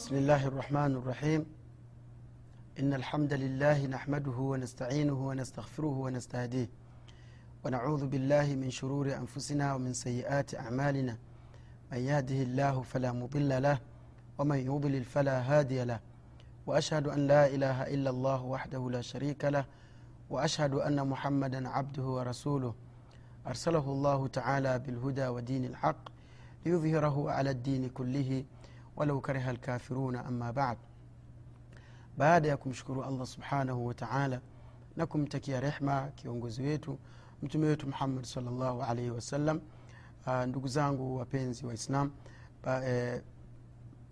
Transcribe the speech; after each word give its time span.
بسم 0.00 0.16
الله 0.16 0.46
الرحمن 0.46 0.96
الرحيم. 0.96 1.46
إن 2.80 2.94
الحمد 2.94 3.32
لله 3.32 3.86
نحمده 3.86 4.38
ونستعينه 4.38 5.28
ونستغفره 5.28 5.98
ونستهديه. 5.98 6.68
ونعوذ 7.64 8.06
بالله 8.06 8.54
من 8.54 8.70
شرور 8.70 9.16
أنفسنا 9.16 9.74
ومن 9.74 9.92
سيئات 9.92 10.54
أعمالنا. 10.54 11.16
من 11.92 11.98
يهده 11.98 12.42
الله 12.42 12.82
فلا 12.82 13.12
مضل 13.12 13.62
له 13.62 13.78
ومن 14.38 14.58
يضلل 14.58 15.04
فلا 15.04 15.40
هادي 15.40 15.84
له. 15.84 16.00
وأشهد 16.66 17.06
أن 17.06 17.26
لا 17.26 17.46
إله 17.46 17.82
إلا 17.82 18.10
الله 18.10 18.42
وحده 18.42 18.90
لا 18.90 19.00
شريك 19.00 19.44
له 19.44 19.64
وأشهد 20.30 20.74
أن 20.74 21.08
محمدا 21.08 21.68
عبده 21.68 22.02
ورسوله. 22.02 22.74
أرسله 23.46 23.84
الله 23.92 24.26
تعالى 24.26 24.78
بالهدى 24.78 25.26
ودين 25.26 25.64
الحق 25.64 26.20
liyudhhirahu 26.64 27.30
ala 27.30 27.54
dini 27.54 27.88
kullihi 27.88 28.46
walau 28.96 29.20
kariha 29.20 29.52
lkafiruna 29.52 30.24
ama 30.24 30.52
bad 30.52 30.78
baada 32.18 32.48
ya 32.48 32.56
kumshukuru 32.56 33.04
allah 33.04 33.26
subhanahu 33.26 33.86
wataala 33.86 34.40
na 34.96 35.06
kumtakia 35.06 35.60
rehma 35.60 36.08
kiongozi 36.14 36.62
wetu 36.62 36.98
mtume 37.42 37.66
wetu 37.66 37.86
muhammad 37.86 38.24
salllahu 38.24 38.82
alaihi 38.82 39.10
wasallam 39.10 39.60
uh, 40.26 40.42
ndugu 40.44 40.68
zangu 40.68 41.16
wapenzi 41.16 41.66
wa 41.66 41.74
islam 41.74 42.10
eh, 42.66 43.22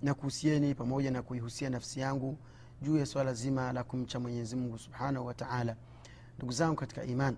na 0.02 0.14
kuhusieni 0.14 0.74
pamoja 0.74 1.10
na 1.10 1.22
kuihusia 1.22 1.70
nafsi 1.70 2.00
yangu 2.00 2.38
juu 2.82 2.96
ya 2.98 3.06
swala 3.06 3.34
zima 3.34 3.72
la 3.72 3.84
kumcha 3.84 4.20
mwenyezi 4.20 4.56
mungu 4.56 4.78
subhanahu 4.78 5.26
wataala 5.26 5.76
ndugu 6.36 6.52
zangu 6.52 6.76
katika 6.76 7.04
iman 7.04 7.36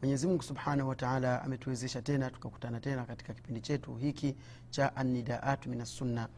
mwenyezi 0.00 0.26
mungu 0.26 0.42
subhanahu 0.42 0.88
wataala 0.88 1.42
ametuwezesha 1.42 2.02
tena 2.02 2.30
tukakutana 2.30 2.80
tena 2.80 3.04
katika 3.04 3.34
kipindi 3.34 3.60
chetu 3.60 3.94
hiki 3.94 4.36
cha 4.70 4.96
anidaatu 4.96 5.68
minassunna 5.68 6.28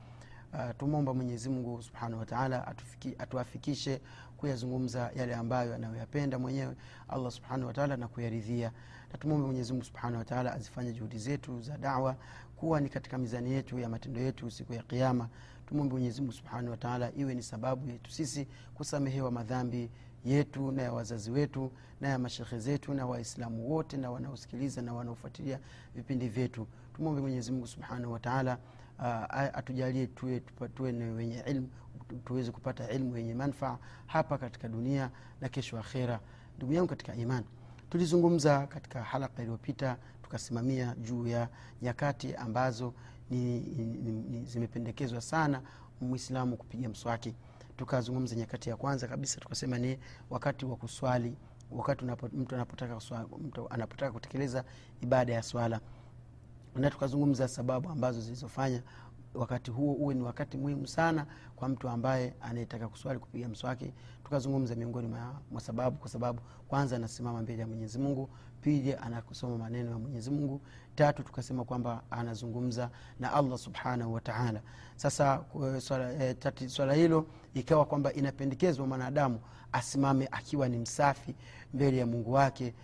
uh, 0.53 0.61
tumwomba 0.79 1.15
mwenyezimungu 1.15 1.83
subhanahu 1.83 2.21
wataala 2.21 2.75
atuafikishe 3.19 4.01
kuyazungumza 4.37 5.11
yale 5.17 5.35
ambayo 5.35 5.75
anayoyapenda 5.75 6.39
mwenyewe 6.39 6.75
allah 7.09 7.33
subhanahu 7.33 7.67
wataala 7.67 7.97
na 7.97 8.09
kuyaridhia. 8.09 8.73
Na 9.13 9.19
tumwombe 9.19 9.47
mwenyezimungu 9.47 9.85
subhanahu 9.85 10.19
wataala 10.19 10.53
azifanye 10.55 10.93
juhudi 10.93 11.19
zetu 11.19 11.61
za 11.61 11.79
dawa 11.79 12.17
kuwa 12.57 12.81
ni 12.81 12.89
katika 12.89 13.19
mizani 13.19 13.53
yetu 13.53 13.79
ya 13.79 13.89
matendo 13.89 14.21
yetu 14.21 14.51
siku 14.51 14.73
ya 14.73 14.83
kiama 14.83 15.29
tumwombe 15.67 15.93
mwenyezimungu 15.93 16.33
subhanahu 16.33 16.71
wataala 16.71 17.13
iwe 17.17 17.35
ni 17.35 17.43
sababu 17.43 17.89
yetu 17.91 18.11
sisi 18.11 18.49
kusamehewa 18.75 19.31
madhambi 19.31 19.91
yetu 20.25 20.73
na 20.73 20.83
ya 20.83 20.93
wazazi 20.93 21.31
wetu 21.31 21.73
na 22.01 22.09
ya 22.09 22.19
mashekhe 22.19 22.59
zetu 22.59 22.95
na 22.95 23.07
waislamu 23.07 23.71
wote 23.71 23.97
na 23.97 24.11
wanaosikiliza 24.11 24.83
na 24.83 24.95
wanaofuatilia 24.95 25.59
vipindi 25.95 26.29
vyetu. 26.29 26.67
Tumwombe 26.95 27.21
mwenyezimungu 27.21 27.67
subhanahu 27.67 28.13
wataala 28.13 28.59
uh, 28.99 29.05
atujalie 29.59 30.07
tuwe, 30.07 30.41
tuwe 30.75 30.93
wenye 30.93 31.43
ilmu 31.47 31.69
tuweze 32.25 32.51
kupata 32.51 32.91
ilmu 32.91 33.17
yenye 33.17 33.35
manfaa 33.35 33.79
hapa 34.07 34.39
katika 34.39 34.69
dunia 34.69 35.11
na 35.41 35.49
kesho 35.49 35.79
akhera. 35.79 36.21
Ndugu 36.57 36.73
yangu 36.73 36.89
katika 36.89 37.15
iman 37.15 37.45
tulizungumza 37.91 38.67
katika 38.67 39.03
halaka 39.03 39.43
iliyopita 39.43 39.97
tukasimamia 40.23 40.95
juu 41.01 41.27
ya 41.27 41.49
nyakati 41.83 42.35
ambazo 42.35 42.95
ni, 43.31 43.61
ni, 43.61 44.13
ni, 44.13 44.45
zimependekezwa 44.45 45.21
sana 45.21 45.63
mwislamu 46.01 46.57
kupiga 46.57 46.89
mswaki 46.89 47.35
tukazungumza 47.83 48.35
nyakati 48.37 48.69
ya 48.71 48.77
kwanza 48.77 49.09
kabisa 49.09 49.41
tukasema 49.41 49.79
ni 49.79 49.99
wakati 50.31 50.67
wa 50.67 50.77
kuswali 50.77 51.37
wakati 51.71 52.05
mtu 52.33 52.55
anapotaka 52.55 52.99
mtu 53.39 53.69
anapotaka 53.71 54.13
kutekeleza 54.13 54.65
ibada 55.01 55.33
ya 55.33 55.43
swala. 55.43 55.81
Na 56.77 56.91
tukazungumza 56.91 57.49
sababu 57.49 57.89
ambazo 57.89 58.21
zilizofanya 58.21 58.83
wakati 59.35 59.71
huo 59.71 59.93
uwe 59.95 60.15
ni 60.15 60.23
wakati 60.23 60.57
muhimu 60.57 60.87
sana 60.87 61.27
kwa 61.57 61.69
mtu 61.69 61.89
ambaye 61.89 62.35
anayetaka 62.41 62.89
kuswali 62.89 63.19
kupiga 63.19 63.49
mswaki. 63.49 63.93
Tukazungumza 64.25 64.75
miongoni 64.75 65.09
mwa 65.51 65.61
sababu 65.61 65.97
kwa 65.97 66.09
sababu 66.09 66.41
kwanza 66.69 66.97
anasimama 66.97 67.43
mbele 67.43 67.61
ya 67.61 67.67
mwenyezi 67.67 67.99
mungu 67.99 68.29
pili 68.61 68.95
anakusoma 68.95 69.59
maneno 69.59 69.91
ya 69.91 69.99
mwenyezi 69.99 70.31
mungu 70.31 70.61
tatu 70.95 71.23
tukasema 71.23 71.65
kwamba 71.65 72.03
anazungumza 72.11 72.91
na 73.21 73.33
allah 73.33 73.59
subhanahu 73.59 74.13
wataala 74.15 74.61
sasa 74.97 75.45
swala, 75.79 76.13
e, 76.25 76.35
tati, 76.35 76.69
swala 76.69 76.95
hilo 76.95 77.27
ikawa 77.55 77.85
kwamba 77.85 78.13
inapendekezwa 78.13 78.87
mwanadamu 78.87 79.41
asimame 79.73 80.29
akiwa 80.31 80.69
ni 80.69 80.79
msafi 80.79 81.35
mbele 81.75 81.97
ya 81.97 82.07
mungu 82.07 82.33
wake 82.33 82.75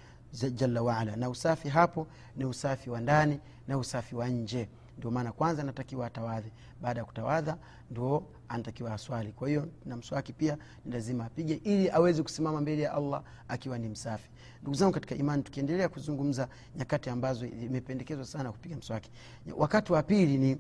jalla 0.54 0.82
waala 0.82 1.16
na 1.16 1.30
usafi 1.30 1.68
hapo 1.68 2.06
ni 2.36 2.44
usafi 2.44 2.90
wa 2.90 3.00
ndani 3.00 3.40
na 3.68 3.78
usafi 3.78 4.16
wa 4.16 4.28
nje 4.28 4.68
ndio 4.98 5.10
maana 5.10 5.32
kwanza 5.32 5.62
anatakiwa 5.62 6.06
atawadhe 6.06 6.52
baada 6.82 7.00
ya 7.00 7.04
kutawadha 7.04 7.58
ndio 7.90 8.24
anatakiwa 8.48 8.92
aswali. 8.94 9.32
Kwa 9.32 9.48
hiyo 9.48 9.68
na 9.86 9.96
mswaki 9.96 10.32
pia 10.32 10.58
ni 10.84 10.92
lazima 10.92 11.24
apige 11.24 11.54
ili 11.54 11.90
aweze 11.90 12.22
kusimama 12.22 12.60
mbele 12.60 12.82
ya 12.82 12.94
allah 12.94 13.22
akiwa 13.48 13.78
ni 13.78 13.88
msafi. 13.88 14.30
Ndugu 14.62 14.76
zangu 14.76 14.92
katika 14.92 15.14
imani 15.14 15.42
tukiendelea 15.42 15.88
kuzungumza 15.88 16.48
nyakati 16.76 17.10
ambazo 17.10 17.46
imependekezwa 17.46 18.24
sana 18.24 18.52
kupiga 18.52 18.76
mswaki. 18.76 19.10
Wakati 19.56 19.92
wa 19.92 20.02
pili 20.02 20.38
ni 20.38 20.58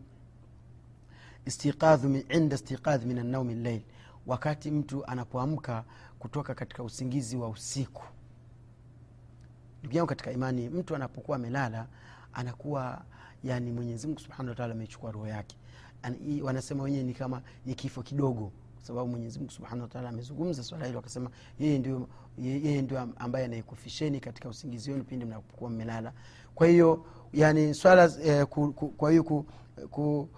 istiqadhu 1.46 2.16
inda 2.28 2.54
istiqadhi 2.56 3.06
min 3.06 3.18
annaumi 3.18 3.54
llail 3.54 3.82
wakati 4.26 4.70
mtu 4.70 5.06
anapoamka 5.06 5.84
kutoka 6.18 6.54
katika 6.54 6.82
usingizi 6.82 7.36
wa 7.36 7.48
usiku. 7.48 8.02
Ndugu 9.80 9.96
yangu 9.96 10.08
katika 10.08 10.32
imani 10.32 10.68
mtu 10.68 10.94
anapokuwa 10.96 11.36
amelala 11.36 11.86
anakuwa 12.32 13.02
yani 13.44 13.72
mwenyezimungu 13.72 14.20
subhana 14.20 14.50
wataala 14.50 14.72
amechukua 14.74 15.10
roho 15.12 15.26
yake. 15.26 15.56
Ani, 16.02 16.42
wanasema 16.42 16.82
wenyewe 16.82 17.02
ni 17.04 17.14
kama 17.14 17.42
ni 17.66 17.74
kifo 17.74 18.02
kidogo 18.02 18.52
kwa 18.76 18.84
sababu 18.86 19.08
mwenyezimungu 19.08 19.52
subhana 19.52 19.82
wataala 19.82 20.08
amezungumza 20.08 20.62
swala 20.62 20.86
hilo 20.86 20.98
akasema 20.98 21.30
yeye 21.58 21.78
ndio, 22.82 23.08
ambaye 23.16 23.44
anayekufisheni 23.44 24.20
katika 24.20 24.48
usingizi 24.48 24.90
wenu 24.90 25.04
pindi 25.04 25.24
mnapokuwa 25.24 25.70
mmelala. 25.70 26.12
Kwa 26.54 26.66
hiyo 26.66 27.04
yani 27.32 27.74
swala 27.74 28.10
eh, 28.24 28.46
ku, 28.46 28.72
ku, 28.72 28.88
kwa 28.88 29.10
hiyo 29.10 29.22
ku, 29.24 29.46
ku, 29.90 30.28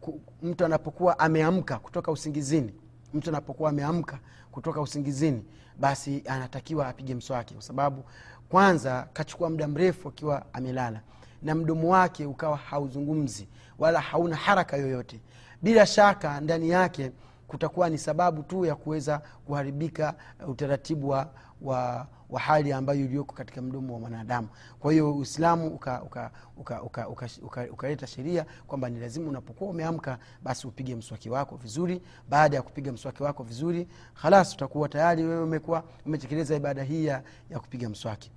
ku, 0.00 0.20
mtu 0.42 0.64
anapokuwa 0.64 1.18
ameamka 1.18 1.78
kutoka 1.78 2.12
usingizini 2.12 2.72
mtu 3.14 3.30
anapokuwa 3.30 3.70
ameamka 3.70 4.18
kutoka 4.52 4.80
usingizini 4.80 5.44
basi 5.80 6.22
anatakiwa 6.26 6.88
apige 6.88 7.14
mswaki 7.14 7.54
kwa 7.54 7.62
sababu 7.62 8.04
kwanza 8.48 9.08
kachukua 9.12 9.50
muda 9.50 9.68
mrefu 9.68 10.08
akiwa 10.08 10.54
amelala 10.54 11.00
na 11.42 11.54
mdomo 11.54 11.88
wake 11.88 12.26
ukawa 12.26 12.56
hauzungumzi 12.56 13.48
wala 13.78 14.00
hauna 14.00 14.36
haraka 14.36 14.76
yoyote. 14.76 15.20
Bila 15.62 15.86
shaka 15.86 16.40
ndani 16.40 16.68
yake 16.70 17.12
kutakuwa 17.48 17.90
ni 17.90 17.98
sababu 17.98 18.42
tu 18.42 18.64
ya 18.64 18.74
kuweza 18.74 19.22
kuharibika 19.46 20.14
utaratibu 20.46 21.08
wa, 21.08 21.30
wa, 21.62 22.06
wa 22.30 22.40
hali 22.40 22.72
ambayo 22.72 23.00
iliyoko 23.00 23.34
katika 23.34 23.62
mdomo 23.62 23.94
wa 23.94 24.00
mwanadamu. 24.00 24.48
Kwa 24.80 24.92
hiyo 24.92 25.14
uislamu 25.16 25.66
ukaleta 25.68 26.02
uka, 26.04 26.30
uka, 26.56 26.82
uka, 26.82 27.08
uka, 27.08 27.28
uka, 27.42 27.88
uka 27.92 28.06
sheria 28.06 28.46
kwamba 28.66 28.88
ni 28.90 29.00
lazima 29.00 29.28
unapokuwa 29.28 29.70
umeamka 29.70 30.18
basi 30.42 30.66
upige 30.66 30.94
mswaki 30.94 31.30
wako 31.30 31.56
vizuri. 31.56 32.02
Baada 32.28 32.56
ya 32.56 32.62
kupiga 32.62 32.92
mswaki 32.92 33.22
wako 33.22 33.42
vizuri 33.42 33.88
halas 34.14 34.54
utakuwa 34.54 34.88
tayari 34.88 35.22
wewe 35.24 35.42
umekuwa 35.42 35.84
umetekeleza 36.06 36.56
ibada 36.56 36.82
hii 36.82 37.04
ya 37.04 37.22
kupiga 37.60 37.88
mswaki 37.88 38.30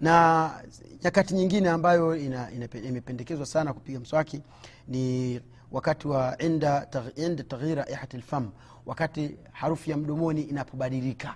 na 0.00 0.50
nyakati 1.04 1.34
nyingine 1.34 1.70
ambayo 1.70 2.16
imependekezwa 2.84 3.46
sana 3.46 3.72
kupiga 3.72 4.00
mswaki 4.00 4.42
ni 4.88 5.40
wakati 5.72 6.08
wa 6.08 6.38
inda, 6.38 6.86
taghyir 7.44 7.76
raihati 7.78 8.16
lfam 8.16 8.50
wakati 8.86 9.36
harufu 9.52 9.90
ya 9.90 9.96
mdomoni 9.96 10.42
inapobadilika. 10.42 11.34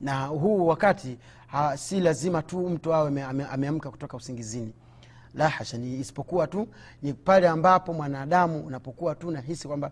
Na 0.00 0.26
huu 0.26 0.66
wakati 0.66 1.18
ha, 1.46 1.76
si 1.76 2.00
lazima 2.00 2.42
tu 2.42 2.68
mtu 2.68 2.94
awe 2.94 3.22
ameamka 3.22 3.90
kutoka 3.90 4.16
usingizini. 4.16 4.72
La 5.34 5.52
ni 5.78 6.00
isipokuwa 6.00 6.46
tu 6.46 6.68
ni 7.02 7.12
pale 7.12 7.48
ambapo 7.48 7.92
mwanadamu 7.92 8.60
unapokuwa 8.60 9.14
tu 9.14 9.30
nahisi 9.30 9.68
kwamba 9.68 9.90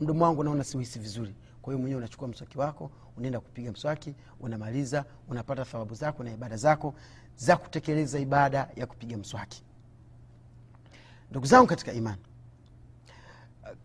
mdomo 0.00 0.24
wangu 0.24 0.44
naona 0.44 0.64
siuhisi 0.64 0.98
vizuri 0.98 1.34
hiyo 1.72 1.78
mwenyewe 1.78 1.98
unachukua 1.98 2.28
mswaki 2.28 2.58
wako 2.58 2.90
unaenda 3.16 3.40
kupiga 3.40 3.72
mswaki 3.72 4.14
unamaliza 4.40 5.04
unapata 5.28 5.64
thawabu 5.64 5.94
zako 5.94 6.22
na 6.24 6.32
ibada 6.32 6.56
zako 6.56 6.94
za 7.36 7.56
kutekeleza 7.56 8.18
ibada 8.18 8.68
ya 8.76 8.86
kupiga 8.86 9.16
mswaki. 9.16 9.62
Ndugu 11.30 11.46
zangu 11.46 11.66
katika 11.66 11.92
imani 11.92 12.20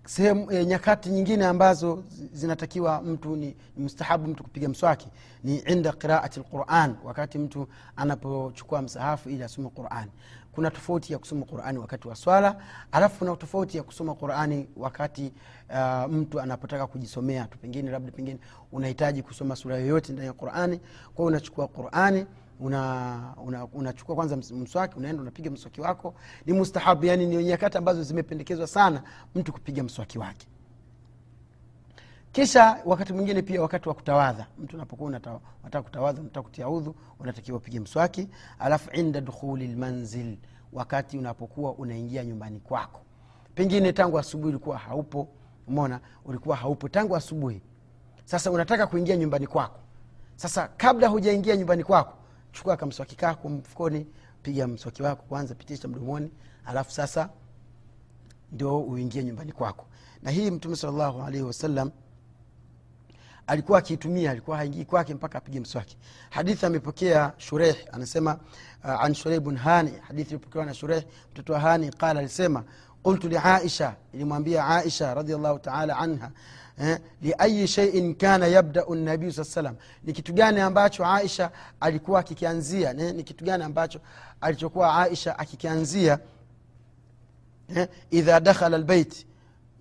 sehemu 0.05 0.51
e, 0.51 0.65
nyakati 0.65 1.09
nyingine 1.09 1.45
ambazo 1.45 2.03
zinatakiwa 2.33 3.01
mtu 3.01 3.35
ni, 3.35 3.45
ni 3.45 3.83
mustahabu 3.83 4.27
mtu 4.27 4.43
kupiga 4.43 4.69
mswaki 4.69 5.07
ni 5.43 5.57
inda 5.57 5.91
qiraati 5.93 6.39
lquran 6.39 6.95
wakati 7.03 7.37
mtu 7.37 7.67
anapochukua 7.95 8.81
msahafu 8.81 9.29
ili 9.29 9.43
asome 9.43 9.69
qurani 9.69 10.11
kuna 10.55 10.71
tofauti 10.71 11.13
ya 11.13 11.19
kusoma 11.19 11.45
qurani 11.45 11.77
wakati 11.79 12.07
wa 12.07 12.15
swala 12.15 12.55
alafu 12.91 13.19
kuna 13.19 13.35
tofauti 13.35 13.77
ya 13.77 13.83
kusoma 13.83 14.15
qurani 14.15 14.69
wakati 14.77 15.33
uh, 15.69 16.11
mtu 16.13 16.41
anapotaka 16.41 16.87
kujisomea 16.87 17.45
tu. 17.45 17.57
Pengine 17.57 17.91
labda 17.91 18.11
pengine 18.11 18.39
unahitaji 18.71 19.21
kusoma 19.21 19.55
sura 19.55 19.77
yoyote 19.77 20.13
ndani 20.13 20.27
ya 20.27 20.33
qurani 20.33 20.79
kwao 21.15 21.27
unachukua 21.27 21.67
qurani 21.67 22.25
unachukua 22.59 23.43
una, 23.43 23.67
una 23.73 23.93
kwanza 23.93 24.37
mswaki 24.37 24.97
unaenda 24.97 25.21
unapiga 25.21 25.51
mswaki 25.51 25.81
wako. 25.81 26.15
Ni 26.45 26.53
mustahabu 26.53 27.05
yani 27.05 27.25
ni 27.25 27.43
nyakati 27.43 27.77
ambazo 27.77 28.03
zimependekezwa 28.03 28.67
sana 28.67 29.03
mtu 29.35 29.53
kupiga 29.53 29.83
mswaki 29.83 30.19
wake 30.19 30.47
kisha 32.35 32.81
wakati 32.85 33.13
mwingine 33.13 33.41
pia 33.41 33.61
wakati 33.61 33.89
wa 33.89 33.95
kutawadha 33.95 34.47
mtu 34.59 34.75
unapokuwa 34.75 35.07
unataka 35.09 35.81
kutawadha 35.81 36.21
unataka 36.21 36.41
kutia 36.41 36.69
udhu 36.69 36.95
unatakiwa 37.19 37.57
upige 37.57 37.79
mswaki. 37.79 38.29
Alafu 38.59 38.91
inda 38.91 39.21
dukhuli 39.21 39.67
lmanzil 39.67 40.37
wakati 40.73 41.17
unapokuwa 41.17 41.73
unaingia 41.73 42.25
nyumbani 42.25 42.59
kwako. 42.59 43.01
Pengine 43.55 43.93
tangu 43.93 44.19
asubuhi 44.19 44.49
ulikuwa 44.49 44.77
haupo 44.77 45.27
mona 45.67 45.99
ulikuwa 46.25 46.55
haupo 46.55 46.89
tangu 46.89 47.15
asubuhi. 47.15 47.61
Sasa 48.25 48.51
unataka 48.51 48.87
kuingia 48.87 49.17
nyumbani 49.17 49.47
kwako. 49.47 49.79
Sasa 50.35 50.67
kabla 50.67 51.07
hujaingia 51.07 51.55
nyumbani 51.57 51.83
kwako 51.83 52.17
chukua 52.51 52.77
kamswaki 52.77 53.15
kako 53.15 53.49
mfukoni 53.49 54.07
piga 54.43 54.67
mswaki 54.67 55.03
wako 55.03 55.23
kwanza 55.29 55.55
pitisha 55.55 55.87
mdomoni 55.87 56.31
alafu 56.65 56.91
sasa 56.91 57.29
ndio 58.51 58.79
uingie 58.79 59.23
nyumbani 59.23 59.51
kwako. 59.51 59.85
Na 60.23 60.31
hii 60.31 60.51
mtume 60.51 60.75
salllahu 60.75 61.21
alaihi 61.21 61.43
wasallam 61.45 61.91
alikuwa 63.47 63.79
akiitumia 63.79 64.31
alikuwa 64.31 64.57
haingii 64.57 64.85
kwake 64.85 65.13
mpaka 65.13 65.37
apige 65.37 65.59
mswaki. 65.59 65.97
Hadithi 66.29 66.65
amepokea 66.65 67.33
shureh 67.37 67.75
anasema 67.91 68.39
uh, 68.83 69.03
an 69.03 69.13
shureh 69.13 69.39
bn 69.39 69.55
hani. 69.57 69.93
Hadithi 70.07 70.29
ilipokewa 70.29 70.65
na 70.65 70.73
shureh 70.73 71.03
mtoto 71.31 71.53
wa 71.53 71.59
hani 71.59 71.89
qala 71.91 72.19
alisema 72.19 72.63
qultu 73.03 73.29
liaisha 73.29 73.95
ilimwambia 74.13 74.67
aisha 74.67 75.13
radiallahu 75.13 75.59
taala 75.59 75.97
anha 75.97 76.31
eh, 76.77 76.99
liayi 77.21 77.67
sheiin 77.67 78.15
kana 78.15 78.47
yabdau 78.47 78.95
nabiu 78.95 79.31
saa 79.33 79.43
salam 79.43 79.75
ni 80.03 80.13
kitu 80.13 80.33
gani 80.33 80.59
ambacho 80.61 81.05
aisha 81.05 81.51
alikuwa 81.79 82.19
akikianzia 82.19 82.93
ni 82.93 83.23
kitu 83.23 83.45
gani 83.45 83.63
ambacho 83.63 83.99
alichokuwa 84.41 84.95
aisha 85.01 85.39
akikianzia 85.39 86.19
eh, 87.75 87.87
idha 88.11 88.39
dakhala 88.39 88.77
lbeit 88.77 89.25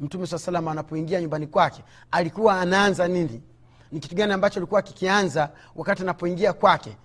mtume 0.00 0.26
saa 0.26 0.38
salam 0.38 0.68
anapoingia 0.68 1.20
nyumbani 1.20 1.46
kwake 1.46 1.84
alikuwa 2.10 2.60
anaanza 2.60 3.08
nini 3.08 3.42
ni 3.94 4.00
kitu 4.00 4.14
gani 4.14 4.32
ambacho 4.32 4.60
alikuwa 4.60 4.82
kikianza 4.82 5.50
wakati 5.74 6.02
anapoingia 6.02 6.52
kwake. 6.52 6.96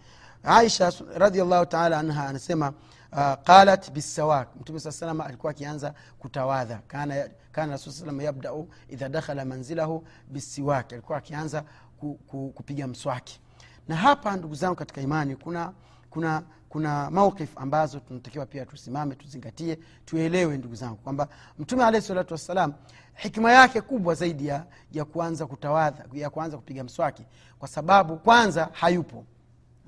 Aisha 0.44 0.94
radiallahu 1.16 1.66
taala 1.66 2.00
anha 2.00 2.28
anasema 2.30 2.74
uh, 3.12 3.34
qalat 3.44 3.92
bisawak 3.92 4.56
mtume 4.62 4.80
saa 4.80 4.92
salama 4.92 5.26
alikuwa 5.26 5.52
akianza 5.52 5.94
kutawadha. 6.20 6.80
Kana, 6.88 7.30
kana 7.52 7.72
rasul 7.72 7.94
salam 7.94 8.22
yabdau 8.22 8.68
idha 8.90 9.10
dakhala 9.10 9.46
manzilahu 9.46 10.08
bisiwaki 10.28 10.94
alikuwa 10.96 11.18
akianza 11.18 11.64
ku, 12.00 12.14
ku, 12.28 12.52
kupiga 12.56 12.88
mswaki. 12.88 13.40
Na 13.88 13.96
hapa 13.96 14.36
ndugu 14.38 14.56
zangu 14.56 14.76
katika 14.76 15.02
imani 15.02 15.36
kuna 15.36 15.74
kuna 16.10 16.44
kuna 16.70 17.10
mauqif 17.12 17.58
ambazo 17.58 18.00
tunatakiwa 18.00 18.46
pia 18.46 18.66
tusimame 18.66 19.16
tuzingatie 19.16 19.80
tuelewe 20.06 20.58
ndugu 20.58 20.76
zangu 20.76 20.96
kwamba 20.96 21.28
mtume 21.60 21.84
alahi 21.86 22.04
salatu 22.06 22.34
wassalam 22.34 22.74
hikma 23.16 23.52
yake 23.52 23.82
kubwa 23.82 24.16
zaidi 24.16 24.48
ya, 24.48 24.66
ya 24.92 25.06
kuanza 25.06 25.46
kutawadha 25.46 26.06
ya 26.14 26.30
kuanza 26.30 26.58
kupiga 26.58 26.84
mswaki 26.84 27.26
kwa 27.60 27.68
sababu 27.68 28.18
kwanza 28.18 28.70
hayupo 28.72 29.26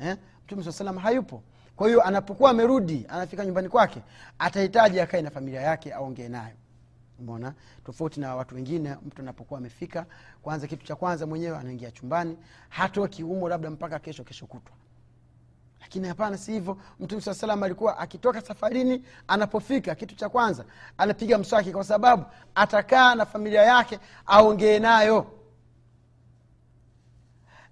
eh? 0.02 0.18
mtume 0.46 0.64
saa 0.64 0.72
salam 0.72 0.98
hayupo. 0.98 1.44
Kwa 1.76 1.88
hiyo 1.88 2.02
anapokuwa 2.04 2.50
amerudi 2.52 3.06
anafika 3.10 3.46
nyumbani 3.46 3.70
kwake 3.70 4.02
atahitaji 4.40 5.00
akae 5.00 5.22
na 5.22 5.30
familia 5.30 5.62
yake 5.62 5.94
aongee 5.94 6.28
nayo. 6.28 6.56
Mona 7.20 7.54
tofauti 7.86 8.20
na 8.20 8.36
watu 8.36 8.56
wengine 8.56 8.96
mtu 9.06 9.22
anapokuwa 9.22 9.58
amefika 9.58 10.06
kwanza 10.42 10.68
kitu 10.68 10.86
cha 10.86 10.96
kwanza 10.96 11.26
mwenyewe 11.26 11.58
anaingia 11.58 11.92
chumbani 11.92 12.38
hatoki 12.70 13.22
humo 13.24 13.50
labda 13.50 13.70
mpaka 13.70 14.00
kesho 14.00 14.24
kesho 14.24 14.46
kutwa 14.46 14.76
lakini 15.92 16.08
hapana 16.08 16.38
si 16.38 16.52
hivyo. 16.52 16.78
Mtume 17.00 17.22
saa 17.22 17.34
salam 17.34 17.64
alikuwa 17.64 17.98
akitoka 17.98 18.42
safarini 18.42 19.04
anapofika 19.28 19.96
kitu 19.96 20.16
cha 20.16 20.30
kwanza 20.30 20.66
anapiga 20.98 21.38
mswaki 21.38 21.72
kwa 21.72 21.84
sababu 21.84 22.26
atakaa 22.56 23.16
na 23.16 23.26
familia 23.26 23.62
yake 23.64 24.00
aongee 24.26 24.80
nayo. 24.80 25.26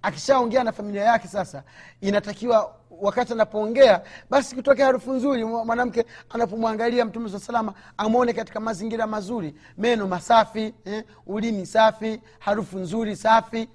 Akishaongea 0.02 0.64
na 0.64 0.72
familia 0.72 1.04
yake 1.04 1.28
sasa 1.28 1.64
inatakiwa 2.02 2.76
wakati 3.02 3.34
anapoongea 3.34 4.02
basi 4.30 4.56
kutokea 4.56 4.86
harufu 4.86 5.14
nzuri 5.14 5.44
mwanamke 5.46 6.06
anapomwangalia 6.30 7.06
mtume 7.06 7.30
saa 7.30 7.40
salama 7.40 7.74
amwone 7.98 8.34
katika 8.34 8.60
mazingira 8.60 9.08
mazuri. 9.08 9.56
Meno 9.78 10.08
masafi 10.08 10.74
eh, 10.86 11.04
ulimi 11.26 11.66
safi 11.66 12.22
harufu 12.40 12.80
nzuri 12.80 13.16
safi. 13.16 13.70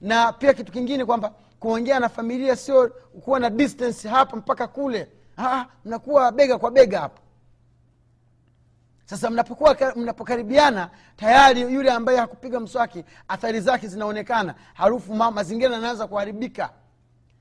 Na 0.00 0.32
pia 0.32 0.54
kitu 0.54 0.72
kingine 0.72 1.04
kwamba 1.04 1.32
kuongea 1.60 2.00
na 2.00 2.08
familia 2.08 2.56
sio 2.56 2.88
kuwa 3.24 3.40
na 3.40 3.50
distance 3.50 4.08
hapa 4.08 4.36
mpaka 4.36 4.68
kule. 4.68 5.08
Ah, 5.38 5.64
mnakuwa 5.84 6.32
bega 6.32 6.58
kwa 6.58 6.70
bega 6.70 7.00
hapo. 7.00 7.22
Sasa 9.04 9.30
mnapokuwa 9.30 9.76
mnapokaribiana 9.96 10.90
tayari 11.16 11.60
yule 11.60 11.90
ambaye 11.90 12.18
hakupiga 12.18 12.60
mswaki 12.60 13.04
athari 13.28 13.60
zake 13.60 13.88
zinaonekana. 13.88 14.54
Harufu 14.74 15.14
ma, 15.14 15.30
mazingira 15.30 15.74
yanaanza 15.74 16.06
kuharibika. 16.06 16.70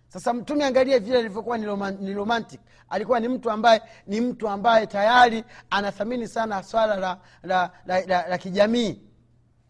Sasa 0.08 0.34
mtume 0.34 0.66
angalia 0.66 1.00
vile 1.00 1.18
alivyokuwa 1.20 1.58
ni 2.00 2.14
romantic. 2.14 2.62
Alikuwa 2.90 3.20
ni 3.20 3.28
mtu 3.28 3.52
ambaye 3.52 3.82
ni 4.08 4.22
mtu 4.22 4.50
ambaye 4.50 4.88
tayari 4.88 5.44
anathamini 5.70 6.28
sana 6.28 6.64
swala 6.64 6.96
la, 6.96 7.18
la, 7.44 7.72
la, 7.86 8.02
la, 8.06 8.28
la 8.28 8.38
kijamii 8.38 9.02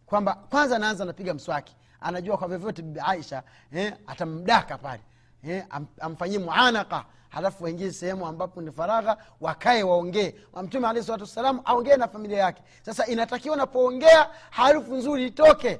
kwamba 0.09 0.33
kwanza 0.35 0.75
anaanza 0.75 1.03
anapiga 1.03 1.33
mswaki. 1.33 1.75
Anajua 2.01 2.37
kwa 2.37 2.47
vyovyote 2.47 2.81
bibi 2.81 2.99
aisha 3.05 3.43
eh, 3.73 3.93
atamdaka 4.07 4.77
pale 4.77 5.01
eh, 5.43 5.65
am, 5.69 5.85
amfanyie 5.99 6.39
muanaka 6.39 7.05
halafu 7.29 7.63
waingie 7.63 7.91
sehemu 7.91 8.27
ambapo 8.27 8.61
ni 8.61 8.71
faragha 8.71 9.17
wakae 9.41 9.83
waongee. 9.83 10.35
Mtume 10.63 10.87
alehi 10.87 11.05
salatu 11.05 11.23
wassalam 11.23 11.61
aongee 11.65 11.95
na 11.97 12.07
familia 12.07 12.37
yake. 12.39 12.63
Sasa 12.81 13.05
inatakiwa 13.05 13.55
unapoongea 13.55 14.29
harufu 14.49 14.95
nzuri 14.95 15.27
itoke. 15.27 15.79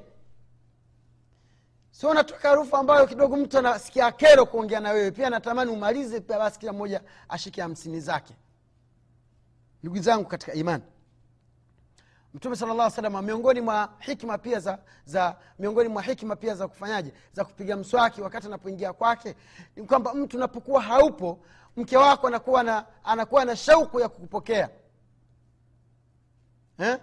Sio 1.90 2.10
unatoka 2.10 2.48
harufu 2.48 2.76
ambayo 2.76 3.06
kidogo 3.06 3.36
mtu 3.36 3.58
anasikia 3.58 4.12
kero 4.12 4.46
kuongea 4.46 4.80
na 4.80 4.90
wewe. 4.90 5.10
Pia 5.10 5.30
natamani 5.30 5.70
umalize 5.70 6.20
basi 6.20 6.58
kila 6.58 6.72
mmoja 6.72 7.00
ashike 7.28 7.62
hamsini 7.62 8.00
zake. 8.00 8.34
Ndugu 9.82 9.98
zangu 9.98 10.24
katika 10.24 10.52
imani 10.52 10.82
mtume 12.34 12.56
sala 12.56 12.74
llah 12.74 12.90
salama 12.90 13.22
miongoni 13.22 13.60
mwa 13.60 13.88
hikma 13.98 14.38
pia 14.38 14.60
za, 14.60 14.78
za 15.04 15.36
miongoni 15.58 15.88
mwa 15.88 16.02
hikma 16.02 16.36
pia 16.36 16.54
za 16.54 16.68
kufanyaje? 16.68 17.12
Za 17.32 17.44
kupiga 17.44 17.76
mswaki 17.76 18.20
wakati 18.22 18.46
anapoingia 18.46 18.92
kwake 18.92 19.34
ni 19.76 19.82
kwamba 19.86 20.14
mtu 20.14 20.36
unapokuwa 20.36 20.82
haupo 20.82 21.38
mke 21.76 21.96
wako 21.96 22.26
anakuwa 22.26 22.62
na 22.62 22.84
anakuwa 23.04 23.44
na 23.44 23.56
shauku 23.56 24.00
ya 24.00 24.08
kukupokea. 24.08 24.68
Eh? 26.78 26.98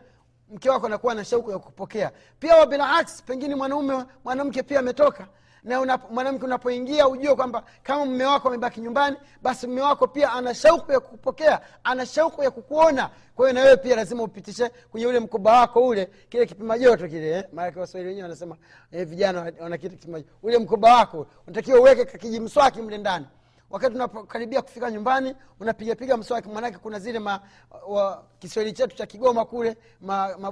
mke 0.49 0.69
wako 0.69 0.85
anakuwa 0.85 1.15
na 1.15 1.25
shauku 1.25 1.51
ya 1.51 1.59
kukupokea. 1.59 2.11
Pia 2.39 2.55
wabilaks 2.55 3.23
pengine 3.23 3.55
mwanaume 3.55 4.05
mwanamke 4.23 4.63
pia 4.63 4.79
ametoka 4.79 5.27
na 5.63 5.79
unap, 5.81 6.11
mwanamke 6.11 6.45
unapoingia 6.45 7.07
ujue 7.07 7.35
kwamba 7.35 7.63
kama 7.83 8.05
mme 8.05 8.25
wako 8.25 8.47
amebaki 8.47 8.81
nyumbani 8.81 9.17
basi 9.41 9.67
mme 9.67 9.81
wako 9.81 10.07
pia 10.07 10.31
ana 10.33 10.53
shauku 10.53 10.91
ya 10.91 10.99
kukupokea 10.99 11.61
ana 11.83 12.05
shauku 12.05 12.43
ya 12.43 12.51
kukuona 12.51 13.09
kwa 13.35 13.49
hiyo 13.49 13.59
na 13.59 13.65
wewe 13.65 13.77
pia 13.77 13.95
lazima 13.95 14.23
upitishe 14.23 14.69
kwenye 14.91 15.07
ule 15.07 15.19
mkoba 15.19 15.59
wako 15.59 15.87
ule 15.87 16.09
kile 16.29 16.45
kipima 16.45 16.77
joto 16.79 17.07
kile 17.07 17.29
eh? 17.29 17.43
maanake 17.53 17.79
waswahili 17.79 18.09
wenyewe 18.09 18.23
wanasema 18.23 18.57
eh, 18.91 19.07
vijana 19.07 19.51
wana 19.59 19.77
kitu 19.77 19.95
kipima 19.97 20.21
ule 20.43 20.57
mkoba 20.57 20.95
wako 20.95 21.27
unatakiwa 21.47 21.79
uweke 21.79 22.05
kakiji 22.05 22.39
mswaki 22.39 22.81
mle 22.81 22.97
ndani 22.97 23.25
wakati 23.69 23.95
unapokaribia 23.95 24.61
kufika 24.61 24.91
nyumbani 24.91 25.35
unapigapiga 25.59 26.17
mswaki 26.17 26.49
manake 26.49 26.77
kuna 26.77 26.99
zile 26.99 27.19
ma, 27.19 27.39
wa, 27.87 28.23
kiswahili 28.39 28.73
chetu 28.73 28.95
cha 28.95 29.05
kigoma 29.05 29.45
kule 29.45 29.77
ma, 30.01 30.51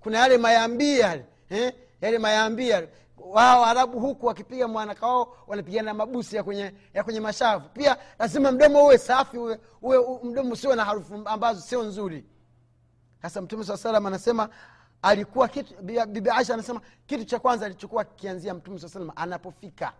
kuna 0.00 0.18
yale 0.18 0.38
mayambia 0.38 1.06
yale 1.06 1.24
eh? 1.50 1.72
yale 2.00 2.18
mayambii 2.18 2.68
yale 2.68 2.88
wao 3.16 3.64
arabu 3.64 4.00
huku 4.00 4.26
wakipiga 4.26 4.68
mwanaka 4.68 5.06
wao 5.06 5.36
wanapigana 5.46 5.94
mabusi 5.94 6.36
ya 6.36 6.42
kwenye, 6.44 6.74
ya 6.94 7.04
kwenye 7.04 7.20
mashavu. 7.20 7.68
Pia 7.68 7.96
lazima 8.18 8.52
mdomo 8.52 8.84
uwe 8.84 8.98
safi 8.98 9.38
uwe, 9.38 9.58
uwe 9.82 10.18
mdomo 10.22 10.52
usiwe 10.52 10.76
na 10.76 10.84
harufu 10.84 11.22
ambazo 11.24 11.60
sio 11.60 11.82
nzuri. 11.82 12.24
Sasa 13.22 13.40
mtume 13.42 13.64
saa 13.64 13.76
salam 13.76 14.06
anasema 14.06 14.48
alikuwa 15.02 15.48
kitu 15.48 15.74
bibi 16.08 16.30
aisha 16.30 16.54
anasema 16.54 16.80
kitu 17.06 17.24
cha 17.24 17.38
kwanza 17.38 17.66
alichokuwa 17.66 18.04
kianzia 18.04 18.54
mtume 18.54 18.78
saa 18.78 18.88
salam 18.88 19.10
anapofika. 19.16 19.92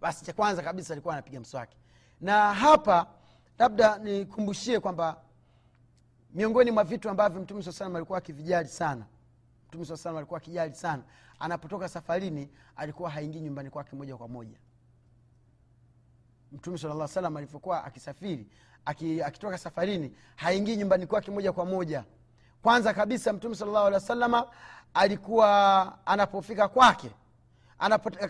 Basi 0.00 0.24
cha 0.24 0.32
kwanza 0.32 0.62
kabisa 0.62 0.94
alikuwa 0.94 1.14
anapiga 1.14 1.40
mswaki. 1.40 1.76
Na 2.20 2.54
hapa 2.54 3.06
labda 3.58 3.98
nikumbushie 3.98 4.80
kwamba 4.80 5.16
miongoni 6.34 6.70
mwa 6.70 6.84
vitu 6.84 7.10
ambavyo 7.10 7.40
mtume 7.40 7.62
saa 7.62 7.72
salam 7.72 7.96
alikuwa 7.96 8.18
akivijali 8.18 8.68
sana 8.68 9.04
mtume 9.72 9.84
saa 9.86 9.96
salam 9.96 10.16
alikuwa 10.16 10.38
akijali 10.38 10.74
sana. 10.74 11.02
Anapotoka 11.38 11.88
safarini 11.88 12.48
alikuwa 12.76 13.10
haingii 13.10 13.40
nyumbani 13.40 13.70
kwake 13.70 13.96
moja 13.96 14.16
kwa 14.16 14.28
moja. 14.28 14.58
Mtume 16.52 16.78
sala 16.78 17.08
salam 17.08 17.36
alivyokuwa 17.36 17.84
akisafiri 17.84 18.46
akitoka 19.24 19.58
safarini 19.58 20.16
haingii 20.36 20.76
nyumbani 20.76 21.06
kwake 21.06 21.30
moja 21.30 21.52
kwa 21.52 21.64
moja. 21.66 22.04
Kwanza 22.62 22.94
kabisa 22.94 23.32
mtume 23.32 23.54
salllahu 23.54 23.78
alehi 23.86 23.94
wa 23.94 24.00
salama 24.00 24.46
alikuwa 24.94 25.98
anapofika 26.06 26.68
kwake 26.68 27.10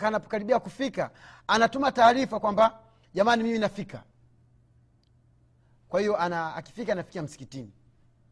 anapokaribia 0.01 0.59
kufika 0.61 1.11
anatuma 1.47 1.93
taarifa 1.93 2.41
kwamba 2.41 2.79
jamani 3.15 3.43
mimi 3.43 3.59
nafika. 3.59 4.03
Kwa 5.89 6.01
hiyo 6.01 6.17
ana 6.17 6.55
akifika 6.55 6.93
anafikia 6.93 7.23
msikitini. 7.23 7.73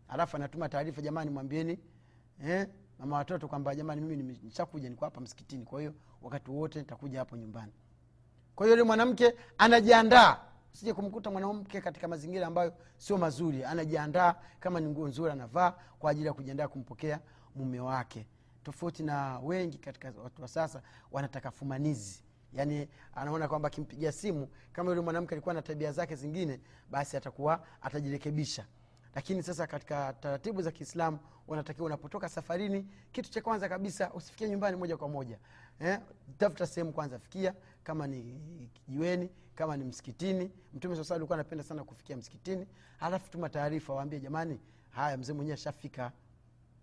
Alafu 0.09 0.37
anatuma 0.37 0.69
taarifa 0.69 1.03
jamani 1.03 1.31
mwambieni 1.31 1.79
eh, 2.45 2.69
mama 3.01 3.17
watoto 3.17 3.49
kwamba 3.49 3.75
jamani 3.75 4.01
mimi 4.01 4.39
nishakuja 4.43 4.89
niko 4.89 5.05
hapa 5.05 5.21
msikitini 5.21 5.65
kwa 5.65 5.81
hiyo 5.81 5.95
wakati 6.23 6.51
wote 6.51 6.79
nitakuja 6.79 7.19
hapo 7.19 7.37
nyumbani. 7.37 7.73
Kwa 8.55 8.67
hiyo 8.67 8.77
yule 8.77 8.87
mwanamke 8.87 9.35
anajiandaa. 9.59 10.39
Sije 10.73 10.93
kumkuta 10.95 11.31
mwanamke 11.31 11.81
katika 11.81 12.09
mazingira 12.09 12.47
ambayo 12.47 12.73
sio 12.97 13.19
mazuri. 13.19 13.65
Anajiandaa 13.65 14.35
kama 14.61 14.81
ni 14.81 14.89
nguo 14.89 15.09
nzuri 15.09 15.33
anavaa 15.33 15.75
kwa 15.99 16.11
ajili 16.11 16.27
ya 16.27 16.33
kujiandaa 16.33 16.69
kumpokea 16.69 17.21
mume 17.57 17.81
wake. 17.81 18.27
Tofauti 18.65 19.03
na 19.03 19.39
wengi 19.39 19.79
katika 19.79 20.13
watu 20.25 20.43
wa 20.43 20.49
sasa 20.49 20.83
wanataka 21.13 21.51
fumanizi. 21.51 22.23
Yaani 22.53 22.89
anaona 23.15 23.49
kwamba 23.49 23.67
akimpigia 23.67 24.13
simu 24.13 24.49
kama 24.73 24.91
yule 24.91 25.01
mwanamke 25.01 25.35
alikuwa 25.35 25.55
na 25.55 25.63
tabia 25.63 25.93
zake 25.93 26.15
zingine 26.17 26.61
basi 26.91 27.17
atakuwa 27.17 27.67
atajirekebisha 27.83 28.67
lakini 29.15 29.43
sasa 29.43 29.67
katika 29.67 30.13
taratibu 30.13 30.63
za 30.63 30.71
kiislamu 30.71 31.19
unatakiwa 31.49 31.87
unapotoka 31.87 32.29
safarini 32.29 32.87
kitu 33.13 33.31
cha 33.31 33.43
kwanza 33.43 33.69
kabisa 33.69 34.13
usifikie 34.13 34.49
nyumbani 34.51 34.77
moja 34.77 34.97
kwa 34.97 35.09
moja. 35.09 35.39
Eh, 35.81 36.01
tafuta 36.39 36.67
sehemu 36.67 36.93
kwanza 36.93 37.19
fikia. 37.19 37.55
Kama 37.83 38.07
ni 38.07 38.41
kijiweni 38.75 39.31
kama 39.55 39.77
ni 39.77 39.85
msikitini. 39.85 40.51
Mtume 40.75 40.97
sasa 40.97 41.15
alikuwa 41.15 41.37
anapenda 41.37 41.65
sana 41.65 41.85
kufikia 41.85 42.17
msikitini. 42.17 42.67
Halafu 42.99 43.31
tuma 43.31 43.49
taarifa 43.49 43.95
waambie 43.95 44.21
jamani 44.21 44.61
haya 44.91 45.17
mzee 45.17 45.33
mwenyewe 45.33 45.55
ashafika. 45.55 46.13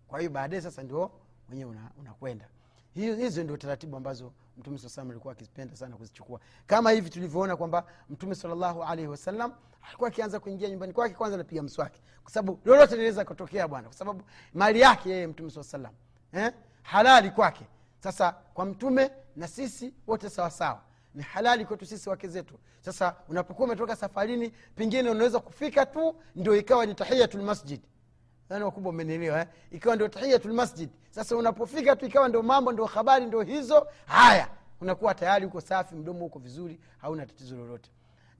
Kwa 0.08 0.18
hiyo 0.18 0.30
baadaye 0.30 0.62
sasa 0.62 0.82
ndio 0.82 1.10
mwenyewe 1.48 1.76
unakwenda. 1.98 2.48
Una 2.96 3.16
hizo 3.16 3.44
ndio 3.44 3.56
taratibu 3.56 3.96
ambazo 3.96 4.32
mtume 4.58 4.78
saa 4.78 4.88
salam 4.88 5.10
alikuwa 5.10 5.32
akipenda 5.32 5.76
sana 5.76 5.96
kuzichukua. 5.96 6.40
Kama 6.66 6.90
hivi 6.90 7.10
tulivyoona 7.10 7.56
kwamba 7.56 7.84
mtume 8.10 8.34
salllahu 8.34 8.82
alaihi 8.84 9.08
wasallam 9.10 9.52
alikuwa 9.88 10.08
akianza 10.08 10.40
kuingia 10.40 10.68
nyumbani 10.70 10.92
kwake 10.92 11.14
kwanza 11.14 11.34
anapiga 11.34 11.62
mswaki. 11.62 12.02
Kwa 12.22 12.32
sababu 12.32 12.60
lolote 12.64 12.94
linaweza 12.94 13.24
kutokea 13.24 13.68
bwana 13.68 13.88
kwa 13.88 13.96
sababu 13.96 14.22
mali 14.54 14.80
yake 14.80 15.10
yeye 15.10 15.26
mtume 15.26 15.50
saa 15.50 15.62
salam 15.62 15.92
eh? 16.32 16.52
halali 16.82 17.30
kwake. 17.30 17.66
Sasa 18.00 18.32
kwa 18.32 18.64
mtume 18.64 19.10
na 19.36 19.48
sisi 19.48 19.94
wote 20.06 20.30
sawasawa 20.30 20.82
ni 21.14 21.22
halali 21.22 21.64
kwetu 21.64 21.86
sisi 21.86 22.08
wake 22.08 22.28
zetu. 22.28 22.54
Sasa 22.80 23.16
unapokuwa 23.28 23.66
umetoka 23.68 23.96
safarini 23.96 24.50
pengine 24.74 25.10
unaweza 25.10 25.40
kufika 25.40 25.86
tu 25.86 26.14
ndio 26.36 26.56
ikawa 26.56 26.86
ni 26.86 26.94
tahiyatulmasjid 26.94 27.80
yani 28.50 28.64
wakubwa 28.64 28.90
umenielewa 28.90 29.40
eh? 29.40 29.46
ikawa 29.70 29.94
ndio 29.96 30.08
tahiyatulmasjid 30.08 30.90
sasa 31.10 31.36
unapofika 31.36 31.96
tu 31.96 32.06
ikawa 32.06 32.28
ndio 32.28 32.42
mambo 32.42 32.72
ndio 32.72 32.84
habari 32.84 33.26
ndio 33.26 33.42
hizo 33.42 33.86
haya 34.06 34.48
unakuwa 34.80 35.14
tayari 35.14 35.46
uko 35.46 35.60
safi 35.60 35.94
mdomo 35.94 36.26
uko 36.26 36.38
vizuri 36.38 36.80
hauna 36.98 37.26
tatizo 37.26 37.56
lolote. 37.56 37.90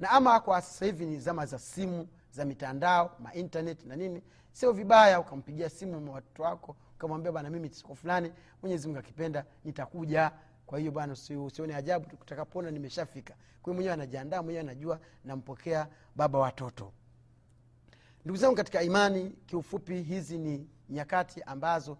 Na 0.00 0.10
ama 0.10 0.40
kwa 0.40 0.62
sasa 0.62 0.92
ni 0.92 1.20
zama 1.20 1.46
za 1.46 1.58
simu 1.58 2.08
za 2.30 2.44
mitandao 2.44 3.16
maintanet 3.18 3.84
na 3.86 3.96
nini 3.96 4.22
sio 4.52 4.72
vibaya 4.72 5.20
ukampigia 5.20 5.70
simu 5.70 6.12
watoto 6.12 6.42
wako 6.42 6.76
ukamwambia 6.96 7.32
bana 7.32 7.50
mimi 7.50 7.68
siko 7.68 7.94
fulani 7.94 8.32
mwenyezi 8.62 8.96
akipenda 8.98 9.44
nitakuja. 9.64 10.32
Kwa 10.66 10.78
hiyo 10.78 10.92
bana 10.92 11.12
usione 11.46 11.74
ajabu 11.74 12.06
tutakapona 12.06 12.70
nimeshafika. 12.70 13.34
Kwa 13.62 13.74
mwenyewe 13.74 13.94
anajiandaa 13.94 14.42
mwenyewe 14.42 14.60
anajua 14.64 14.98
nampokea 15.24 15.88
baba 16.16 16.38
watoto 16.38 16.92
ndugu 18.24 18.36
zangu 18.36 18.54
katika 18.56 18.82
imani 18.82 19.30
kiufupi 19.46 20.02
hizi 20.02 20.38
ni 20.38 20.66
nyakati 20.90 21.42
ambazo 21.42 21.92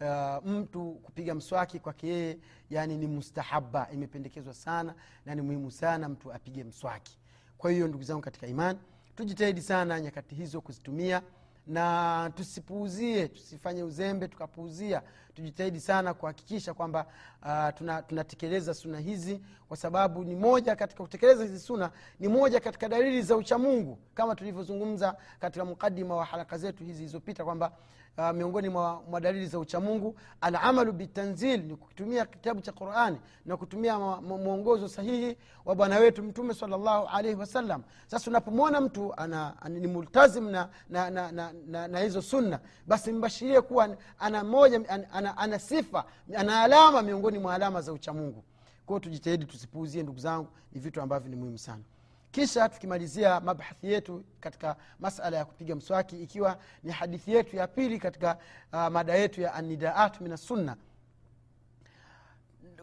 uh, 0.00 0.46
mtu 0.46 0.92
kupiga 0.92 1.34
mswaki 1.34 1.78
kwake 1.78 2.08
yeye 2.08 2.38
yani 2.70 2.96
ni 2.96 3.06
mustahaba 3.06 3.88
imependekezwa 3.92 4.54
sana 4.54 4.94
na 5.26 5.34
ni 5.34 5.42
muhimu 5.42 5.70
sana 5.70 6.08
mtu 6.08 6.32
apige 6.32 6.64
mswaki. 6.64 7.18
Kwa 7.58 7.70
hiyo 7.70 7.88
ndugu 7.88 8.04
zangu 8.04 8.20
katika 8.22 8.46
imani 8.46 8.78
tujitahidi 9.16 9.62
sana 9.62 10.00
nyakati 10.00 10.34
hizo 10.34 10.60
kuzitumia 10.60 11.22
na 11.66 12.30
tusipuuzie 12.34 13.28
tusifanye 13.28 13.82
uzembe 13.82 14.28
tukapuuzia 14.28 15.02
tujitahidi 15.34 15.80
sana 15.80 16.14
kuhakikisha 16.14 16.74
kwamba 16.74 17.06
uh, 17.42 18.00
tunatekeleza 18.08 18.72
tuna 18.74 18.82
suna 18.82 18.98
hizi 19.00 19.40
kwa 19.68 19.76
sababu 19.76 20.24
ni 20.24 20.34
moja 20.34 20.76
katika 20.76 21.02
kutekeleza 21.02 21.42
hizi 21.42 21.60
suna 21.60 21.90
ni 22.20 22.28
moja 22.28 22.60
katika 22.60 22.88
dalili 22.88 23.22
za 23.22 23.36
uchamungu 23.36 23.98
kama 24.14 24.34
tulivyozungumza 24.34 25.16
katika 25.40 25.64
mukadima 25.64 26.16
wa 26.16 26.24
haraka 26.24 26.58
zetu 26.58 26.84
hizi 26.84 26.96
zilizopita 26.96 27.44
kwamba 27.44 27.72
uh, 28.18 28.30
miongoni 28.30 28.68
mwa, 28.68 29.02
mwa 29.10 29.20
dalili 29.20 29.46
za 29.46 29.58
uchamungu 29.58 30.16
alamalu 30.40 30.92
bitanzil 30.92 31.62
ni 31.64 31.76
kutumia 31.76 32.26
kitabu 32.26 32.60
cha 32.60 32.72
qurani 32.72 33.18
na 33.46 33.56
kutumia 33.56 33.98
mwongozo 33.98 34.88
sahihi 34.88 35.36
wa 35.64 35.74
bwana 35.74 35.98
wetu 35.98 36.22
mtume 36.22 36.54
salllahu 36.54 37.08
alaihi 37.08 37.38
wasallam 37.40 37.82
sasa 38.06 38.30
unapomwona 38.30 38.80
mtu 38.80 39.14
ana, 39.16 39.62
ana, 39.62 39.78
ni 39.78 39.86
multazim 39.86 40.50
na, 40.50 40.68
na, 40.88 41.10
na, 41.10 41.32
na, 41.32 41.52
na, 41.66 41.88
na 41.88 42.00
hizo 42.00 42.22
sunna 42.22 42.60
basi 42.86 43.12
mbashirie 43.12 43.60
kuwa 43.60 43.96
ana 44.18 44.44
moja 44.44 44.80
ana, 44.88 45.10
ana, 45.20 45.36
ana 45.38 45.58
sifa 45.58 46.04
ana 46.36 46.62
alama 46.62 47.02
miongoni 47.02 47.38
mwa 47.38 47.54
alama 47.54 47.80
za 47.82 47.92
uchamungu 47.92 48.44
kwao 48.86 49.00
tujitahidi 49.00 49.44
tusipuuzie 49.44 50.02
ndugu 50.02 50.18
zangu 50.18 50.48
ni 50.72 50.80
vitu 50.80 51.00
ambavyo 51.02 51.30
ni 51.30 51.36
muhimu 51.36 51.58
sana. 51.58 51.82
Kisha 52.30 52.68
tukimalizia 52.68 53.40
mabhathi 53.40 53.92
yetu 53.92 54.24
katika 54.40 54.76
masala 55.00 55.36
ya 55.36 55.44
kupiga 55.44 55.76
mswaki 55.76 56.22
ikiwa 56.22 56.58
ni 56.82 56.92
hadithi 56.92 57.32
yetu 57.32 57.56
ya 57.56 57.66
pili 57.66 57.98
katika 57.98 58.38
uh, 58.72 58.86
mada 58.88 59.14
yetu 59.14 59.40
ya 59.40 59.54
anidaat 59.54 60.20
min 60.20 60.36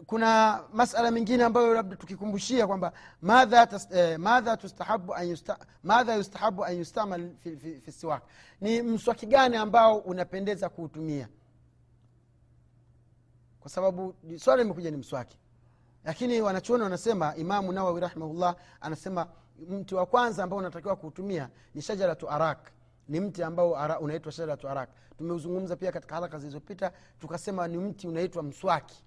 kuna 0.06 0.60
masala 0.72 1.10
mengine 1.10 1.44
ambayo 1.44 1.74
labda 1.74 1.96
tukikumbushia 1.96 2.66
kwamba 2.66 2.92
madha, 3.22 3.80
eh, 3.90 4.18
madha 4.18 4.58
yustahabu 6.14 6.64
an 6.64 6.76
yustamal 6.78 7.30
fi, 7.42 7.56
fi, 7.56 7.80
fi 7.80 7.92
siwak. 7.92 8.22
Ni 8.60 8.82
mswaki 8.82 9.26
gani 9.26 9.56
ambao 9.56 9.98
unapendeza 9.98 10.68
kuutumia 10.68 11.28
kwa 13.68 13.74
sababu 13.74 14.14
swala 14.36 14.62
limekuja 14.62 14.90
ni 14.90 14.96
mswaki. 14.96 15.38
Lakini 16.04 16.40
wanachuoni 16.40 16.82
wanasema 16.82 17.36
imamu 17.36 17.72
nawawi 17.72 18.00
rahimahullah 18.00 18.56
anasema 18.80 19.26
mti 19.68 19.94
wa 19.94 20.06
kwanza 20.06 20.44
ambao 20.44 20.58
unatakiwa 20.58 20.96
kuutumia 20.96 21.48
ni 21.74 21.82
shajaratu 21.82 22.30
arak. 22.30 22.70
Ni 23.08 23.20
mti 23.20 23.42
ambao 23.42 23.98
unaitwa 24.00 24.32
shajaratu 24.32 24.68
arak. 24.68 24.88
Tumeuzungumza 25.18 25.76
pia 25.76 25.92
katika 25.92 26.14
haraka 26.14 26.38
zilizopita 26.38 26.92
tukasema 27.20 27.68
ni 27.68 27.78
mti 27.78 28.08
unaitwa 28.08 28.42
mswaki. 28.42 29.04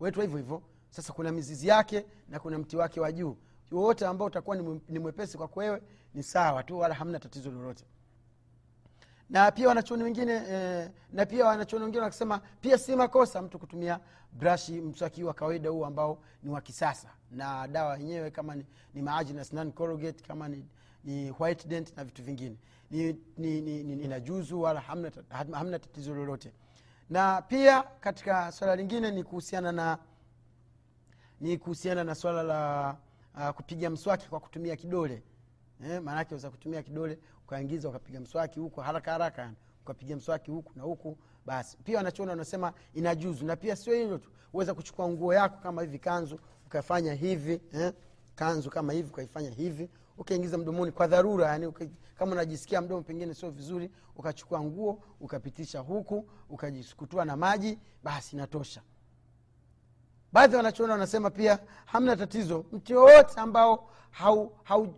Wetwa 0.00 0.22
hivyo 0.22 0.38
hivyo. 0.38 0.62
Sasa 0.90 1.12
kuna 1.12 1.32
mizizi 1.32 1.68
yake 1.68 2.06
na 2.28 2.38
kuna 2.40 2.58
mti 2.58 2.76
wake 2.76 3.00
wa 3.00 3.12
juu. 3.12 3.36
Wowote 3.72 4.06
ambao 4.06 4.26
utakuwa 4.26 4.56
ni 4.88 4.98
mwepesi 4.98 5.36
kwako 5.38 5.60
wewe 5.60 5.82
ni 6.14 6.22
sawa 6.22 6.62
tu 6.62 6.78
wala 6.78 6.94
hamna 6.94 7.18
tatizo 7.18 7.50
lolote 7.50 7.84
na 9.30 9.50
pia 9.52 9.68
wanachuoni 9.68 10.02
wengine 10.02 10.32
eh, 10.32 10.90
na 11.12 11.26
pia 11.26 11.46
wanachuoni 11.46 11.84
wengine 11.84 12.02
wakisema 12.04 12.38
pia 12.60 12.78
si 12.78 12.96
makosa 12.96 13.42
mtu 13.42 13.58
kutumia 13.58 14.00
brashi 14.32 14.80
mswaki 14.80 15.24
wa 15.24 15.34
kawaida 15.34 15.70
huu 15.70 15.84
ambao 15.84 16.18
ni 16.42 16.50
wa 16.50 16.60
kisasa. 16.60 17.08
Na 17.30 17.68
dawa 17.68 17.96
yenyewe 17.96 18.30
kama 18.30 18.54
ni, 18.54 18.66
ni 18.94 19.02
maajin 19.02 19.38
asnan 19.38 19.72
corrugate 19.72 20.24
kama 20.24 20.48
ni, 20.48 20.64
ni 21.04 21.34
white 21.38 21.66
dent 21.68 21.96
na 21.96 22.04
vitu 22.04 22.22
vingine. 22.22 22.56
Ni, 22.90 23.16
ni, 23.38 23.60
ni, 23.60 23.82
ni, 23.84 24.04
inajuzu 24.04 24.60
wala 24.60 24.80
hamna, 24.80 25.10
hamna 25.52 25.78
tatizo 25.78 26.14
lolote. 26.14 26.52
Na 27.10 27.42
pia 27.42 27.82
katika 27.82 28.52
swala 28.52 28.76
lingine 28.76 29.10
ni 29.10 29.24
kuhusiana 29.24 29.72
na 29.72 29.98
ni 31.40 31.58
kuhusiana 31.58 32.04
na 32.04 32.14
swala 32.14 32.42
la 32.42 32.96
uh, 33.34 33.48
kupiga 33.50 33.90
mswaki 33.90 34.28
kwa 34.28 34.40
kutumia 34.40 34.76
kidole 34.76 35.22
eh, 35.84 36.02
maanake 36.02 36.34
weza 36.34 36.50
kutumia 36.50 36.82
kidole 36.82 37.18
ukaingiza 37.44 37.88
ukapiga 37.88 38.20
mswaki 38.20 38.60
huku 38.60 38.80
haraka 38.80 39.12
haraka 39.12 39.52
ukapiga 39.82 40.16
mswaki 40.16 40.50
huku 40.50 40.72
na 40.76 40.82
huku 40.82 41.18
basi. 41.46 41.76
Pia 41.84 41.96
wanachoona 41.96 42.32
wanasema 42.32 42.72
inajuzu 42.94 43.46
na 43.46 43.56
pia 43.56 43.76
sio 43.76 43.94
hilo 43.94 44.18
tu. 44.18 44.30
Uweza 44.52 44.74
kuchukua 44.74 45.08
nguo 45.08 45.34
yako 45.34 45.56
kama 45.62 45.82
hivi 45.82 45.98
kanzu 45.98 46.38
ukafanya 46.66 47.14
hivi 47.14 47.60
eh, 47.72 47.92
kanzu 48.34 48.70
kama 48.70 48.92
hivi 48.92 49.08
ukaifanya 49.08 49.50
hivi 49.50 49.90
ukaingiza 50.18 50.58
mdomoni 50.58 50.92
kwa 50.92 51.06
dharura 51.06 51.46
yani 51.48 51.66
uka, 51.66 51.86
kama 52.14 52.32
unajisikia 52.32 52.80
mdomo 52.80 53.02
pengine 53.02 53.34
sio 53.34 53.50
vizuri 53.50 53.90
ukachukua 54.16 54.60
nguo 54.60 55.02
ukapitisha 55.20 55.80
huku 55.80 56.28
ukajisukutua 56.50 57.24
na 57.24 57.36
maji 57.36 57.78
basi 58.02 58.36
inatosha. 58.36 58.82
Baadhi 60.32 60.56
wanachoona 60.56 60.92
wanasema 60.92 61.30
pia 61.30 61.58
hamna 61.84 62.16
tatizo 62.16 62.64
mti 62.72 62.92
yoyote 62.92 63.40
ambao 63.40 63.90
hau, 64.10 64.52
hau, 64.62 64.94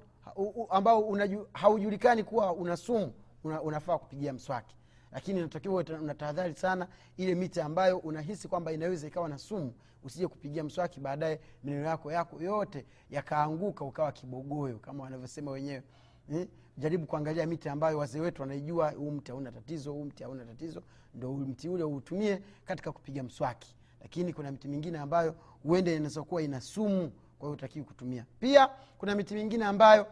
ambao 0.71 1.17
haujulikani 1.53 2.25
kuwa 2.25 2.53
una 2.53 2.77
sumu 2.77 3.13
una, 3.45 3.63
unafaa 3.63 3.99
kupigia 3.99 4.33
mswaki 4.33 4.77
lakini 5.13 5.41
natakiwa 5.41 5.85
unatahadhari 6.01 6.55
sana 6.55 6.89
ile 7.17 7.35
miti 7.35 7.61
ambayo 7.61 7.99
unahisi 7.99 8.49
kwamba 8.49 8.73
inaweza 8.73 9.07
ikawa 9.07 9.29
na 9.29 9.39
sumu 9.39 9.75
usije 10.05 10.29
kupigia 10.29 10.65
mswaki 10.65 11.01
baadaye 11.01 11.41
maneno 11.65 11.87
yako 11.87 12.13
yako 12.13 12.43
yote 12.43 12.87
yakaanguka 13.11 13.85
ukawa 13.85 14.13
kibogoyo 14.13 14.79
kama 14.79 15.05
wanavyosema 15.05 15.51
wenyewe 15.51 15.83
hmm? 16.29 16.47
jaribu 16.79 17.07
kuangalia 17.07 17.47
miti 17.47 17.69
ambayo 17.69 17.99
wazee 17.99 18.21
wetu 18.21 18.43
wanaijua 18.43 18.91
huu 18.91 19.11
mti 19.11 19.31
hauna 19.31 19.53
tatizo 19.53 19.93
huu 19.93 20.05
mti 20.05 20.23
hauna 20.23 20.45
tatizo 20.45 20.83
ndo 21.15 21.33
mti 21.35 21.69
ule 21.69 21.85
uutumie 21.85 22.43
katika 22.65 22.93
kupiga 22.93 23.23
mswaki 23.23 23.75
lakini 24.01 24.33
kuna 24.33 24.51
miti 24.51 24.69
mingine 24.69 24.99
ambayo 24.99 25.35
huende 25.63 25.97
inaweza 25.97 26.23
kuwa 26.23 26.43
ina 26.43 26.61
sumu 26.61 27.13
kwa 27.39 27.47
hiyo 27.47 27.51
hutakiwi 27.51 27.85
kutumia. 27.85 28.25
Pia 28.41 28.69
kuna 28.99 29.15
miti 29.15 29.35
mingine 29.35 29.65
ambayo 29.65 30.07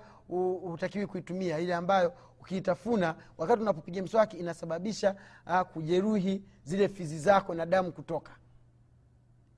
hutakiwi 0.63 1.07
kuitumia. 1.07 1.59
Ile 1.59 1.75
ambayo 1.75 2.13
ukiitafuna 2.41 3.15
wakati 3.39 3.63
unapopiga 3.63 4.03
mswaki 4.03 4.37
inasababisha 4.37 5.15
uh, 5.47 5.61
kujeruhi 5.61 6.43
zile 6.65 6.89
fizi 6.89 7.19
zako 7.19 7.55
na 7.55 7.67
damu 7.67 7.93
kutoka 7.93 8.31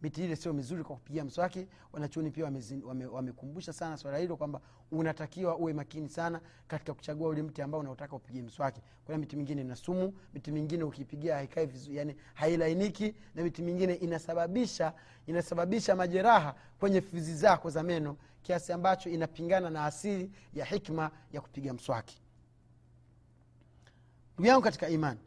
miti 0.02 0.24
ile 0.24 0.36
sio 0.36 0.52
mizuri 0.52 0.84
kwa 0.84 0.96
kupigia 0.96 1.24
mswaki 1.24 1.66
wanachuoni 1.92 2.30
pia 2.30 2.44
wamekumbusha 2.44 3.70
wame- 3.70 3.78
sana 3.78 3.96
swala 3.96 4.18
hilo 4.18 4.36
kwamba 4.36 4.60
unatakiwa 4.90 5.56
uwe 5.56 5.72
makini 5.72 6.08
sana 6.08 6.40
katika 6.68 6.94
kuchagua 6.94 7.28
ule 7.28 7.42
mti 7.42 7.62
ambao 7.62 7.80
unaotaka 7.80 8.16
upigie 8.16 8.42
mswaki. 8.42 8.80
Kuna 9.04 9.18
miti 9.18 9.36
mingine 9.36 9.60
ina 9.60 9.76
sumu 9.76 10.14
miti 10.34 10.52
mingine 10.52 10.84
ukipigia 10.84 11.34
haikai 11.34 11.66
vizuri 11.66 11.96
yani 11.96 12.16
hailainiki 12.34 13.14
na 13.34 13.42
miti 13.42 13.62
mingine 13.62 13.94
inasababisha 13.94 14.92
inasababisha 15.26 15.96
majeraha 15.96 16.54
kwenye 16.80 17.00
fizi 17.00 17.34
zako 17.34 17.70
za 17.70 17.82
meno 17.82 18.16
kiasi 18.42 18.72
ambacho 18.72 19.10
inapingana 19.10 19.70
na 19.70 19.84
asili 19.84 20.32
ya 20.54 20.64
hikma 20.64 21.10
ya 21.32 21.40
kupiga 21.40 21.72
mswaki. 21.74 22.20
Ndugu 24.34 24.48
yangu 24.48 24.62
katika 24.62 24.88
imani 24.88 25.20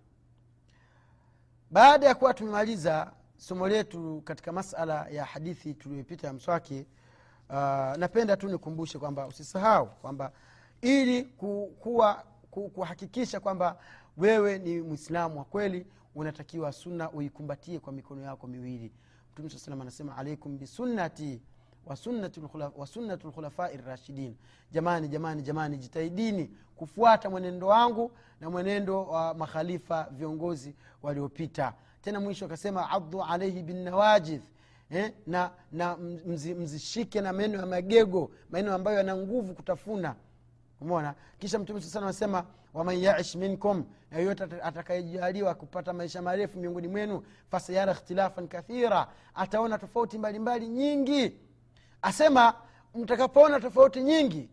baada 1.72 2.08
ya 2.08 2.16
kuwa 2.16 2.34
tumemaliza 2.34 3.12
somo 3.42 3.68
letu 3.68 4.22
katika 4.26 4.52
masala 4.52 5.08
ya 5.10 5.26
hadithi 5.26 5.74
tuliyoipita 5.74 6.28
ya 6.28 6.34
mswaki 6.34 6.86
uh, 7.50 7.56
napenda 7.98 8.38
tu 8.38 8.50
nikumbushe 8.50 9.00
kwamba 9.00 9.28
usisahau 9.28 9.86
kwamba 9.88 10.32
ili 10.82 11.24
ku, 11.24 11.76
kuwa 11.80 12.24
kuhakikisha 12.74 13.40
kwamba 13.40 13.78
wewe 14.18 14.60
ni 14.60 14.82
mwislamu 14.82 15.40
wa 15.40 15.46
kweli 15.46 15.86
unatakiwa 16.16 16.72
sunna 16.72 17.12
uikumbatie 17.12 17.80
kwa 17.80 17.94
mikono 17.94 18.22
yako 18.22 18.48
miwili. 18.48 18.92
Mtume 19.34 19.50
saa 19.50 19.58
salam 19.58 19.82
anasema 19.82 20.18
alaikum 20.18 20.58
bisunnati 20.58 21.42
wasunnatu 22.78 23.28
lkhulafai 23.28 23.78
rashidin 23.78 24.36
jamani 24.72 25.08
jamani 25.08 25.42
jamani 25.42 25.78
jitahidini 25.78 26.50
kufuata 26.76 27.30
mwenendo 27.30 27.68
wangu 27.68 28.12
na 28.42 28.50
mwenendo 28.50 29.06
wa 29.06 29.34
makhalifa 29.34 30.08
viongozi 30.12 30.76
waliopita 31.04 31.74
tena 32.02 32.20
mwisho 32.20 32.46
akasema 32.46 32.90
addu 32.90 33.24
alaihi 33.24 33.64
binawajidh 33.64 34.42
eh, 34.90 35.14
na, 35.28 35.52
na 35.72 35.98
mzi, 35.98 36.54
mzishike 36.54 37.22
na 37.22 37.34
meno 37.34 37.60
ya 37.60 37.66
magego 37.66 38.32
maneno 38.50 38.74
ambayo 38.76 38.98
yana 38.98 39.16
nguvu 39.16 39.54
kutafuna. 39.54 40.16
Umona 40.82 41.16
kisha 41.40 41.60
mtume 41.60 41.82
saa 41.82 42.00
anasema 42.02 42.46
waman 42.74 42.98
yaish 43.00 43.36
minkum 43.36 43.86
na 44.12 44.18
yoyote 44.18 44.44
atakayejaliwa 44.44 45.56
kupata 45.56 45.94
maisha 45.94 46.22
marefu 46.22 46.60
miongoni 46.60 46.88
mwenu 46.88 47.24
fasayara 47.52 47.92
ikhtilafan 47.92 48.48
kathira 48.48 49.08
ataona 49.36 49.78
tofauti 49.78 50.18
mbalimbali 50.18 50.68
nyingi. 50.68 51.38
Asema 52.02 52.54
mtakapoona 52.96 53.60
tofauti 53.60 54.02
nyingi 54.04 54.50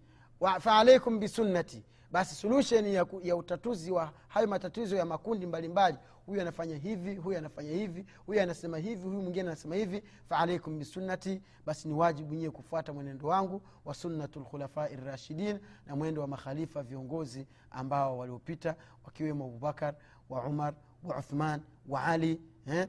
faalaikum 0.60 1.18
bisunnati 1.18 1.82
basi 2.12 2.34
solution 2.34 2.86
ya, 2.86 3.06
ya 3.22 3.36
utatuzi 3.36 3.90
wa 3.92 4.12
hayo 4.28 4.46
matatizo 4.46 4.96
ya 4.96 5.04
makundi 5.04 5.46
mbalimbali 5.46 5.98
huyu 6.26 6.40
anafanya 6.40 6.76
hivi 6.76 7.16
huyu 7.16 7.38
anafanya 7.38 7.70
hivi 7.72 8.06
huyu 8.26 8.40
anasema 8.42 8.78
hivi 8.78 9.02
huyu 9.02 9.20
mwingine 9.22 9.48
anasema 9.48 9.74
hivi 9.76 10.02
faalaikum 10.28 10.78
bisunnati 10.78 11.42
basi 11.66 11.88
ni 11.88 11.94
wajibu 11.94 12.34
nyiwe 12.34 12.50
kufuata 12.50 12.92
mwenendo 12.92 13.28
wangu 13.28 13.62
wa 13.84 13.94
sunnatu 13.94 14.40
lkhulafai 14.40 14.96
rashidin 14.96 15.58
na 15.86 15.96
mwendo 15.96 16.20
wa 16.20 16.26
makhalifa 16.26 16.82
viongozi 16.82 17.46
ambao 17.70 18.18
waliopita 18.18 18.76
wakiwemo 19.04 19.44
abubakar 19.44 19.94
wa 20.28 20.42
umar 20.44 20.74
wa 21.04 21.18
uthman 21.18 21.60
wa 21.88 22.04
ali 22.04 22.40
eh? 22.66 22.88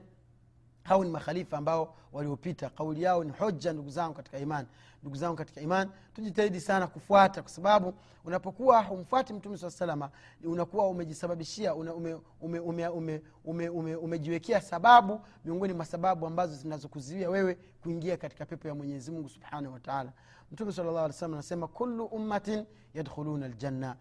Hao 0.90 1.04
ni 1.04 1.10
makhalifa 1.10 1.58
ambao 1.58 1.96
waliopita. 2.14 2.70
Kauli 2.70 3.02
yao 3.04 3.24
ni 3.24 3.32
hoja 3.32 3.74
ndugu 3.74 3.90
zangu 3.90 4.14
katika 4.14 4.40
iman. 4.40 4.66
Ndugu 5.02 5.16
zangu 5.16 5.36
katika 5.36 5.62
iman 5.62 5.90
tujitahidi 6.14 6.62
sana 6.62 6.88
kufuata 6.88 7.42
kwa 7.42 7.52
sababu 7.52 7.94
unapokuwa 8.26 8.82
humfuati 8.84 9.34
mtume 9.34 9.58
saa 9.58 9.70
salama 9.70 10.10
unakuwa 10.44 10.88
umejisababishia 10.88 11.76
una, 11.76 11.94
ume, 11.94 12.18
ume, 12.42 12.60
ume, 12.60 12.88
ume, 12.88 13.22
ume, 13.46 13.70
ume, 13.70 13.96
umejiwekea 13.96 14.62
sababu 14.62 15.22
miongoni 15.46 15.74
mwa 15.74 15.86
sababu 15.86 16.28
ambazo 16.28 16.56
zinazokuzuia 16.56 17.30
wewe 17.30 17.58
kuingia 17.82 18.18
katika 18.18 18.46
pepo 18.46 18.68
ya 18.68 18.76
mwenyezi 18.76 19.12
mungu 19.12 19.30
subhanahu 19.30 19.74
wataala 19.74 20.12
mtume 20.52 20.72
sala 20.72 20.92
llah 20.92 21.04
alih 21.04 21.16
salam 21.16 21.34
anasema 21.34 21.68
kullu 21.68 22.06
ummatin 22.06 22.66
yadkhuluna 22.94 23.48
ljanna 23.48 23.96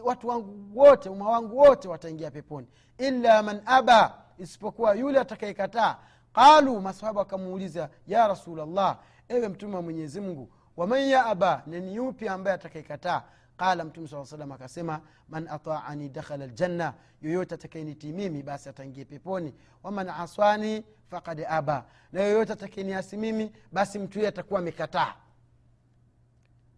watu 0.00 0.28
wangu 0.28 0.78
wote 0.80 1.08
umma 1.08 1.30
wangu 1.30 1.58
wote 1.58 1.88
wataingia 1.88 2.30
peponi. 2.30 2.66
Illa 2.98 3.42
man 3.42 3.62
aba 3.66 4.22
isipokuwa 4.38 4.94
yule 4.94 5.20
atakayekataa 5.20 5.98
qalu 6.32 6.80
masahaba 6.80 7.20
wakamuuliza 7.20 7.88
ya 8.06 8.28
rasulllah 8.28 8.98
ewe 9.28 9.48
mtume 9.48 9.76
wa 9.76 9.82
mwenyezi 9.82 10.20
mungu 10.20 10.52
waman 10.76 11.00
ya 11.08 11.26
aba 11.26 11.62
nani 11.66 11.94
yupi 11.94 12.28
ambaye 12.28 12.54
atakayekataa? 12.54 13.22
Qala 13.56 13.84
mtume 13.84 14.08
saa 14.08 14.24
salam 14.24 14.52
akasema 14.52 15.00
man 15.28 15.48
ataani 15.48 16.08
dakhala 16.08 16.46
ljanna 16.46 16.94
yoyote 17.22 17.54
atakayenitii 17.54 18.12
mimi 18.12 18.42
basi 18.42 18.68
ataingie 18.68 19.04
peponi. 19.04 19.54
Waman 19.82 20.08
aswani 20.08 20.84
fakad 21.10 21.44
aba 21.48 21.84
na 22.12 22.20
yoyote 22.22 22.52
atakayeniasi 22.52 23.16
mimi 23.16 23.52
basi 23.72 23.98
mtu 23.98 24.18
huyo 24.18 24.28
atakuwa 24.28 24.60
amekataa. 24.60 25.14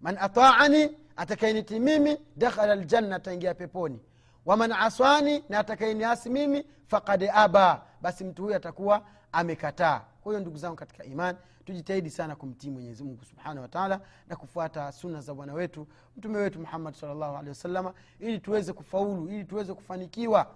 Man 0.01 0.17
ataani 0.21 0.97
atakayeniti 1.17 1.81
mimi 1.81 2.17
dakhala 2.37 2.75
ljanna 2.77 3.17
ataingia 3.17 3.55
peponi. 3.55 4.01
Waman 4.47 4.73
aswani 4.73 5.45
na 5.49 5.59
atakayeniasi 5.59 6.31
mimi 6.31 6.67
fakad 6.87 7.31
aba 7.35 7.83
basi 8.03 8.25
mtu 8.25 8.43
huyo 8.43 8.57
atakuwa 8.57 9.07
amekataa. 9.35 10.01
Kwa 10.21 10.33
hiyo 10.33 10.41
ndugu 10.41 10.57
zangu 10.57 10.77
katika 10.77 11.05
iman 11.05 11.37
tujitahidi 11.65 12.11
sana 12.11 12.37
kumtii 12.37 12.71
mwenyezi 12.71 13.05
mungu 13.05 13.25
subhanahu 13.25 13.61
wataala 13.63 14.01
na 14.29 14.37
kufuata 14.37 14.93
sunna 14.93 15.21
za 15.21 15.35
bwana 15.35 15.53
wetu 15.55 15.87
mtume 16.17 16.39
wetu 16.39 16.61
muhammad 16.61 16.95
salllahu 16.95 17.35
alehi 17.37 17.49
wasalama 17.49 17.95
ili 18.21 18.39
tuweze 18.39 18.73
kufaulu 18.73 19.29
ili 19.29 19.45
tuweze 19.45 19.75
kufanikiwa 19.75 20.47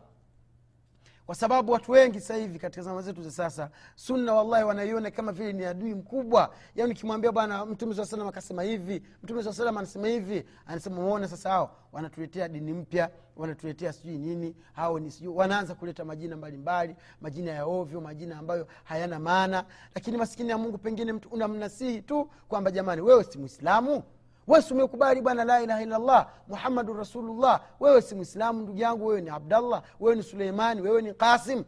kwa 1.28 1.34
sababu 1.34 1.72
watu 1.72 1.92
wengi 1.92 2.20
sasa 2.20 2.34
hivi 2.34 2.58
katika 2.58 2.82
zama 2.82 3.02
zetu 3.02 3.22
za 3.22 3.30
sasa 3.30 3.70
sunna 3.94 4.34
wallahi 4.34 4.64
wanaiona 4.64 5.10
kama 5.10 5.32
vile 5.32 5.52
ni 5.52 5.64
adui 5.64 5.94
mkubwa. 5.94 6.54
Yaani 6.76 6.92
ukimwambia 6.92 7.32
bwana 7.32 7.66
mtume 7.66 7.94
saa 7.94 8.04
salam 8.04 8.28
akasema 8.28 8.62
hivi 8.62 9.02
mtume 9.22 9.42
saa 9.42 9.52
salam 9.52 9.78
anasema 9.78 10.08
hivi 10.08 10.44
anasema 10.66 10.96
umeona 10.98 11.28
sasa 11.28 11.50
hao 11.50 11.76
wanatuletea 11.92 12.48
dini 12.48 12.72
mpya 12.72 13.10
wanatuletea 13.36 13.92
sijui 13.92 14.18
nini 14.18 14.54
hao 14.72 14.98
ni 14.98 15.10
sijui 15.10 15.34
wanaanza 15.34 15.74
kuleta 15.74 16.04
majina 16.04 16.36
mbalimbali 16.36 16.96
majina 17.20 17.50
ya 17.50 17.64
ovyo 17.66 18.00
majina 18.00 18.38
ambayo 18.38 18.66
hayana 18.84 19.18
maana. 19.18 19.64
Lakini 19.94 20.16
maskini 20.16 20.50
ya 20.50 20.58
mungu 20.58 20.78
pengine 20.78 21.12
mtu 21.12 21.28
unamnasihi 21.28 22.02
tu 22.02 22.30
kwamba 22.48 22.70
jamani 22.70 23.02
wewe 23.02 23.24
si 23.24 23.38
mwislamu 23.38 24.02
wewe 24.48 24.64
umekubali 24.70 25.20
bwana 25.20 25.44
la 25.44 25.62
ilaha 25.62 25.82
illallah 25.82 26.30
muhammadun 26.48 26.96
rasulullah. 26.96 27.60
Wewe 27.80 28.02
si 28.02 28.14
mwislamu 28.14 28.62
ndugu 28.62 28.78
yangu 28.78 29.06
wewe 29.06 29.20
ni 29.20 29.30
abdallah 29.30 29.82
wewe 30.00 30.16
ni 30.16 30.22
suleimani 30.22 30.80
wewe 30.80 31.02
ni 31.02 31.14
qasim. 31.14 31.64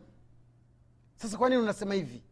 Sasa 1.17 1.39
kwa 1.39 1.49
nini 1.49 1.63
unasema 1.63 1.95
hivi? 1.95 2.23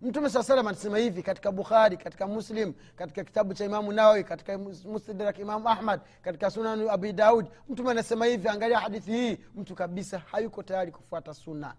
Mtume 0.00 0.30
saa 0.30 0.42
salam 0.42 0.66
anasema 0.66 0.98
hivi 0.98 1.22
katika 1.22 1.52
bukhari 1.52 1.96
katika 1.96 2.26
muslim 2.26 2.72
katika 2.96 3.24
kitabu 3.24 3.54
cha 3.54 3.64
imamu 3.64 3.92
nawawi 3.92 4.24
katika 4.24 4.58
mustadrak 4.58 5.38
imamu 5.38 5.68
ahmad 5.68 6.00
katika 6.22 6.50
sunanu 6.50 6.90
abi 6.90 7.12
daud. 7.12 7.46
Mtume 7.68 7.90
anasema 7.90 8.26
hivi 8.26 8.48
angalia 8.48 8.78
hadithi 8.80 9.12
hii 9.12 9.38
mtu 9.54 9.74
kabisa 9.74 10.18
hayuko 10.18 10.62
tayari 10.62 10.92
kufuata 10.92 11.34
sunna. 11.34 11.74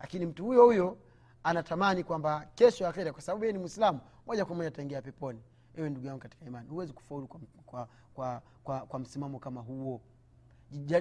Lakini 0.00 0.26
mtu 0.26 0.44
huyo 0.44 0.64
huyo 0.64 0.98
anatamani 1.44 2.04
kwamba 2.04 2.46
kesho 2.54 2.88
akhira 2.88 3.12
kwa 3.12 3.22
sababu 3.22 3.44
yeye 3.44 3.52
ni 3.52 3.58
mwislamu 3.58 4.00
moja 4.26 4.44
kwa 4.44 4.56
moja 4.56 4.68
ataingia 4.68 5.02
peponi 5.02 5.40
ewe 5.76 5.90
ndugu 5.90 6.06
yangu 6.06 6.20
katika 6.20 6.44
imani 6.46 6.68
huwezi 6.68 6.92
kufaulu 6.92 7.26
kwa, 7.28 7.40
kwa, 7.66 7.88
kwa, 8.14 8.42
kwa, 8.64 8.80
kwa 8.80 8.98
msimamo 8.98 9.38
kama 9.38 9.60
huo. 9.60 10.00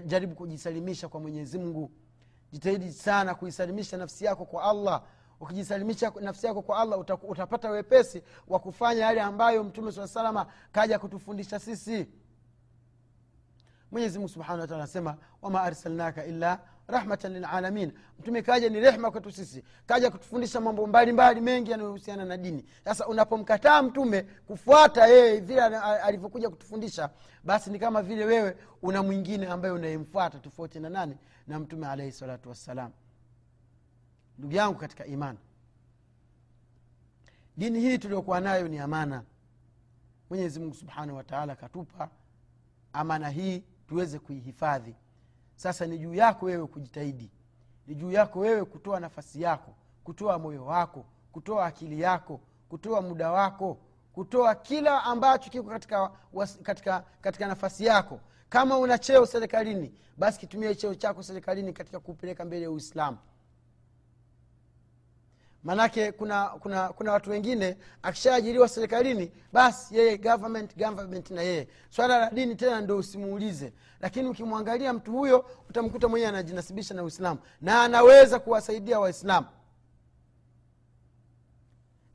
Jaribu 0.06 0.36
kujisalimisha 0.36 1.08
kwa 1.10 1.20
mwenyezi 1.20 1.58
mungu. 1.58 1.92
Jitahidi 2.52 2.92
sana 2.92 3.36
kuisalimisha 3.36 3.98
nafsi 3.98 4.26
yako 4.26 4.46
kwa 4.46 4.64
allah. 4.64 5.04
Ukijisalimisha 5.40 6.12
nafsi 6.22 6.46
yako 6.46 6.62
kwa 6.62 6.78
allah 6.80 7.00
utapata 7.24 7.70
wepesi 7.70 8.24
wa 8.48 8.60
kufanya 8.60 9.02
yale 9.02 9.22
ambayo 9.22 9.64
mtume 9.64 9.92
saa 9.92 10.08
salama 10.08 10.46
kaja 10.72 11.00
kutufundisha 11.00 11.60
sisi. 11.60 12.08
Mwenyezi 13.92 14.18
mungu 14.20 14.30
subhanahu 14.30 14.62
wataala 14.62 14.84
anasema 14.84 15.18
wama 15.42 15.62
arsalnaka 15.62 16.26
illa 16.26 16.60
rahmatan 16.88 17.34
lilalamin 17.34 17.92
mtume 18.20 18.42
kaja 18.42 18.70
ni 18.70 18.80
rehma 18.80 19.12
kwetu 19.12 19.32
sisi. 19.32 19.64
Kaja 19.86 20.12
kutufundisha 20.12 20.62
mambo 20.62 20.88
mbalimbali 20.88 21.42
mengi 21.42 21.72
yanayohusiana 21.72 22.26
na 22.26 22.38
dini. 22.38 22.66
Sasa 22.84 23.08
unapomkataa 23.08 23.84
mtume 23.84 24.22
kufuata 24.24 25.08
yeye 25.08 25.40
vile 25.40 25.62
alivyokuja 25.62 26.50
kutufundisha 26.50 27.10
basi 27.44 27.70
ni 27.72 27.80
kama 27.80 28.02
vile 28.02 28.26
wewe 28.26 28.58
una 28.82 29.04
mwingine 29.04 29.48
ambaye 29.48 29.74
unayemfuata 29.74 30.40
tofauti 30.40 30.80
na 30.80 30.90
nani? 30.90 31.18
Na 31.48 31.60
mtume 31.60 31.88
alaihi 31.88 32.12
salatu 32.12 32.50
wassalam. 32.50 32.92
Ndugu 34.38 34.56
yangu 34.56 34.76
katika 34.80 35.06
imani 35.06 35.40
dini 37.58 37.80
hii 37.80 37.98
tuliokuwa 37.98 38.40
nayo 38.40 38.68
ni 38.68 38.80
amana. 38.80 39.24
Mwenyezi 40.30 40.74
subhanahu 40.74 41.18
wataala 41.18 41.56
katupa 41.56 42.10
amana 42.94 43.30
hii 43.30 43.64
tuweze 43.88 44.20
kuihifadhi 44.20 44.96
sasa 45.56 45.86
ni 45.86 45.98
juu 45.98 46.14
yako 46.14 46.46
wewe 46.46 46.68
kujitahidi. 46.68 47.32
Ni 47.88 47.96
juu 47.96 48.12
yako 48.12 48.40
wewe 48.40 48.66
kutoa 48.66 49.00
nafasi 49.00 49.42
yako 49.42 49.76
kutoa 50.04 50.40
moyo 50.40 50.66
wako 50.66 51.06
kutoa 51.32 51.66
akili 51.66 52.02
yako 52.02 52.40
kutoa 52.70 53.02
muda 53.02 53.32
wako 53.32 53.78
kutoa 54.14 54.56
kila 54.56 55.04
ambacho 55.04 55.50
kiko 55.50 55.70
katika, 55.70 56.12
katika, 56.64 57.04
katika 57.22 57.48
nafasi 57.48 57.86
yako. 57.86 58.20
Kama 58.50 58.78
una 58.78 58.98
cheo 58.98 59.26
serikalini 59.26 59.94
basi 60.18 60.40
kitumia 60.40 60.76
cheo 60.76 60.96
chako 60.96 61.24
serikalini 61.24 61.74
katika 61.74 62.00
kupeleka 62.00 62.46
mbele 62.46 62.64
ya 62.64 62.72
uislamu 62.72 63.18
maanake 65.64 66.12
kuna 66.12 66.46
kuna 66.46 66.90
kuna 66.90 67.12
watu 67.12 67.30
wengine 67.30 67.78
akishaajiriwa 68.02 68.68
serikalini 68.70 69.32
basi 69.54 69.98
yeye 69.98 70.18
government 70.18 70.78
government 70.78 71.32
na 71.32 71.42
yeye. 71.42 71.68
Swala 71.90 72.18
la 72.20 72.30
dini 72.30 72.56
tena 72.56 72.82
ndo 72.82 72.98
usimuulize. 72.98 73.74
Lakini 74.00 74.30
ukimwangalia 74.30 74.94
mtu 74.94 75.12
huyo 75.12 75.46
utamkuta 75.70 76.08
mwenyewe 76.08 76.30
anajinasibisha 76.30 76.94
na 76.94 77.04
uislamu. 77.04 77.40
Na 77.62 77.84
anaweza 77.84 78.40
kuwasaidia 78.40 79.00
waislamu. 79.00 79.48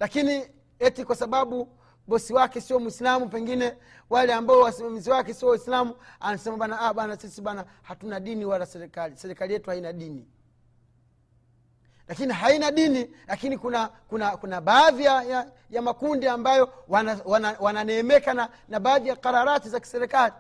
Lakini 0.01 0.47
eti 0.79 1.05
kwa 1.05 1.17
sababu 1.17 1.69
bosi 2.07 2.33
wake 2.33 2.61
sio 2.61 2.81
mwislamu 2.81 3.29
pengine 3.29 3.77
wale 4.11 4.35
ambao 4.35 4.61
wasimamizi 4.61 5.11
wake 5.11 5.35
sio 5.35 5.49
waislamu 5.49 5.95
anasema 6.21 6.57
bana 6.57 6.81
ah, 6.81 6.95
bana 6.95 7.17
sisi 7.17 7.41
bana 7.43 7.65
hatuna 7.83 8.21
dini 8.21 8.45
wala 8.45 8.67
serikali. 8.67 9.17
Serikali 9.17 9.53
yetu 9.53 9.71
haina 9.71 9.93
dini 9.93 10.27
lakini 12.09 12.33
haina 12.33 12.71
dini 12.71 13.11
lakini 13.27 13.59
kuna 13.59 13.89
kuna 14.09 14.37
kuna 14.37 14.61
baadhi 14.61 15.05
ya, 15.05 15.23
ya, 15.23 15.47
ya 15.71 15.83
makundi 15.83 16.29
ambayo 16.29 16.73
wananeemeka 16.89 18.31
wana, 18.31 18.43
wana 18.43 18.49
na, 18.49 18.49
na 18.69 18.81
baadhi 18.81 19.09
ya 19.09 19.17
kararati 19.17 19.69
za 19.69 19.81
kiserikali. 19.81 20.35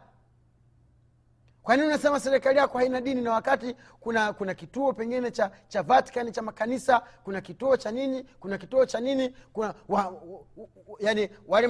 Kwa 1.62 1.76
nini 1.76 1.88
unasema 1.88 2.20
serikali 2.20 2.58
yako 2.58 2.78
haina 2.78 3.00
dini 3.00 3.22
na 3.22 3.32
wakati 3.32 3.76
kuna 4.00 4.32
kuna 4.32 4.54
kituo 4.54 4.92
pengine 4.92 5.30
cha 5.30 5.50
cha 5.68 5.82
vatican 5.82 6.32
cha 6.32 6.42
makanisa 6.42 7.02
kuna 7.24 7.40
kituo 7.40 7.76
cha 7.76 7.90
nini 7.90 8.22
kuna 8.40 8.58
kituo 8.58 8.86
cha 8.86 9.00
nini 9.00 9.34
kuna 9.52 9.74
wa, 9.88 10.06
wa, 10.08 11.26
wale 11.48 11.66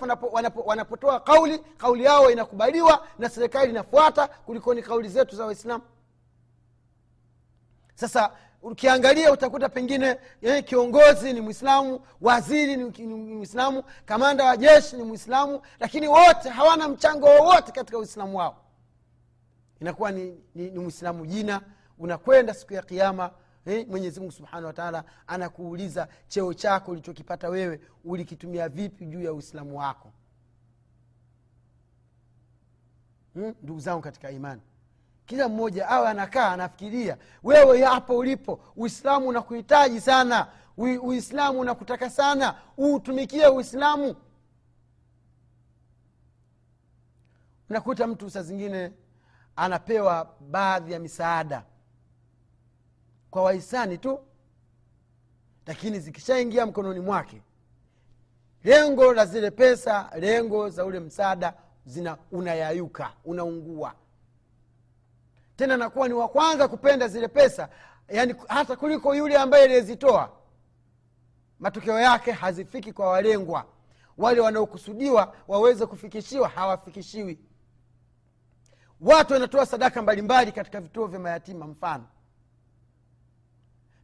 wanapo, 0.00 0.60
wanapotoa 0.64 1.20
kauli 1.20 1.58
kauli 1.58 2.04
yao 2.04 2.30
inakubaliwa 2.30 3.06
na 3.18 3.28
serikali 3.28 3.70
inafuata 3.70 4.26
kulikoni 4.26 4.82
kauli 4.82 5.08
zetu 5.08 5.36
za 5.36 5.46
waislamu. 5.46 5.84
Sasa 7.94 8.30
ukiangalia 8.62 9.32
utakuta 9.32 9.68
pengine 9.68 10.18
eh, 10.42 10.64
kiongozi 10.64 11.32
ni 11.32 11.40
mwislamu 11.40 12.00
waziri 12.20 12.76
ni 12.76 13.14
mwislamu 13.34 13.82
kamanda 14.04 14.44
wa 14.44 14.56
jeshi 14.56 14.96
ni 14.96 15.02
mwislamu 15.02 15.62
lakini 15.80 16.08
wote 16.08 16.48
hawana 16.48 16.88
mchango 16.88 17.26
wowote 17.26 17.72
katika 17.72 17.98
uislamu 17.98 18.38
wao 18.38 18.56
inakuwa 19.80 20.10
ni, 20.10 20.38
ni, 20.54 20.70
ni 20.70 20.78
mwislamu 20.78 21.26
jina 21.26 21.60
unakwenda 21.98 22.54
siku 22.54 22.74
ya 22.74 22.82
kiama 22.82 23.30
eh, 23.66 23.86
mwenyezimungu 23.88 24.32
subhanahu 24.32 24.66
wataala 24.66 25.04
anakuuliza 25.26 26.08
cheo 26.28 26.54
chako 26.54 26.90
ulichokipata 26.90 27.48
wewe 27.48 27.80
ulikitumia 28.04 28.68
vipi 28.68 29.06
juu 29.06 29.22
ya 29.22 29.32
uislamu 29.32 29.78
wako 29.78 30.12
hmm? 33.34 33.54
ndugu 33.62 33.80
zangu 33.80 34.02
katika 34.02 34.30
imani 34.30 34.60
kila 35.26 35.48
mmoja 35.48 35.88
awe 35.88 36.08
anakaa 36.08 36.52
anafikiria. 36.52 37.16
Wewe 37.42 37.82
hapo 37.84 38.18
ulipo 38.18 38.60
uislamu 38.76 39.28
unakuhitaji 39.28 40.00
sana. 40.00 40.46
Uislamu 40.76 41.60
unakutaka 41.60 42.10
sana. 42.10 42.54
Uutumikie 42.78 43.46
uislamu. 43.46 44.16
Unakuta 47.70 48.06
mtu 48.06 48.30
saa 48.30 48.42
zingine 48.42 48.92
anapewa 49.56 50.34
baadhi 50.40 50.92
ya 50.92 50.98
misaada. 50.98 51.64
Kwa 53.30 53.42
wahisani 53.42 53.98
tu. 53.98 54.18
Lakini 55.66 56.00
zikishaingia 56.00 56.66
mkononi 56.66 57.00
mwake 57.00 57.42
lengo 58.64 59.12
la 59.12 59.26
zile 59.26 59.50
pesa 59.50 60.10
lengo 60.18 60.68
za 60.70 60.84
ule 60.84 61.00
msaada 61.00 61.54
zina 61.86 62.16
unayayuka 62.32 63.12
unaungua 63.24 63.94
tena 65.56 65.76
nakuwa 65.76 66.08
ni 66.08 66.14
wa 66.14 66.28
kwanza 66.28 66.68
kupenda 66.68 67.08
zile 67.08 67.28
pesa 67.28 67.68
yani 68.08 68.34
hata 68.48 68.76
kuliko 68.76 69.14
yule 69.14 69.36
ambaye 69.36 69.64
aliyezitoa. 69.64 70.30
Matokeo 71.60 72.00
yake 72.00 72.32
hazifiki 72.32 72.92
kwa 72.92 73.08
walengwa. 73.10 73.64
Wale 74.18 74.40
wanaokusudiwa 74.40 75.34
waweze 75.48 75.86
kufikishiwa 75.86 76.48
hawafikishiwi. 76.48 77.38
Watu 79.00 79.32
wanatoa 79.32 79.66
sadaka 79.66 80.02
mbalimbali 80.02 80.52
katika 80.52 80.80
vituo 80.80 81.06
vya 81.06 81.20
mayatima 81.20 81.66
mfano 81.66 82.04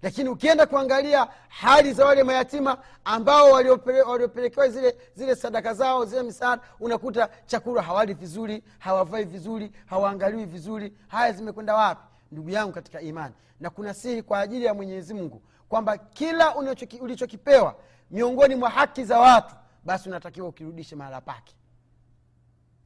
lakini 0.03 0.29
ukienda 0.29 0.67
kuangalia 0.67 1.29
hali 1.49 1.93
za 1.93 2.07
wale 2.07 2.23
mayatima 2.23 2.79
ambao 3.05 3.51
waliopelekewa 3.53 4.69
zile 4.69 4.97
zile 5.15 5.37
sadaka 5.37 5.75
zao 5.75 6.05
zile 6.05 6.23
misaada 6.23 6.63
unakuta 6.81 7.29
chakula 7.47 7.83
hawali 7.83 8.15
vizuri 8.15 8.65
hawavai 8.79 9.25
vizuri 9.25 9.73
hawaangaliwi 9.87 10.45
vizuri. 10.45 10.93
Haya 11.09 11.33
zimekwenda 11.33 11.75
wapi? 11.75 12.01
Ndugu 12.33 12.51
yangu 12.51 12.73
katika 12.73 13.01
imani. 13.01 13.35
Na 13.61 13.71
kuna 13.71 13.95
siri 13.95 14.23
kwa 14.23 14.41
ajili 14.41 14.65
ya 14.65 14.75
mwenyezi 14.75 15.15
mungu 15.15 15.43
kwamba 15.69 15.99
kila 15.99 16.57
ulichokipewa 17.01 17.75
miongoni 18.11 18.55
mwa 18.55 18.71
haki 18.71 19.05
za 19.05 19.19
watu 19.21 19.55
basi 19.85 20.09
unatakiwa 20.09 20.49
ukirudishe 20.49 20.97
mahala 20.97 21.21
pake. 21.21 21.55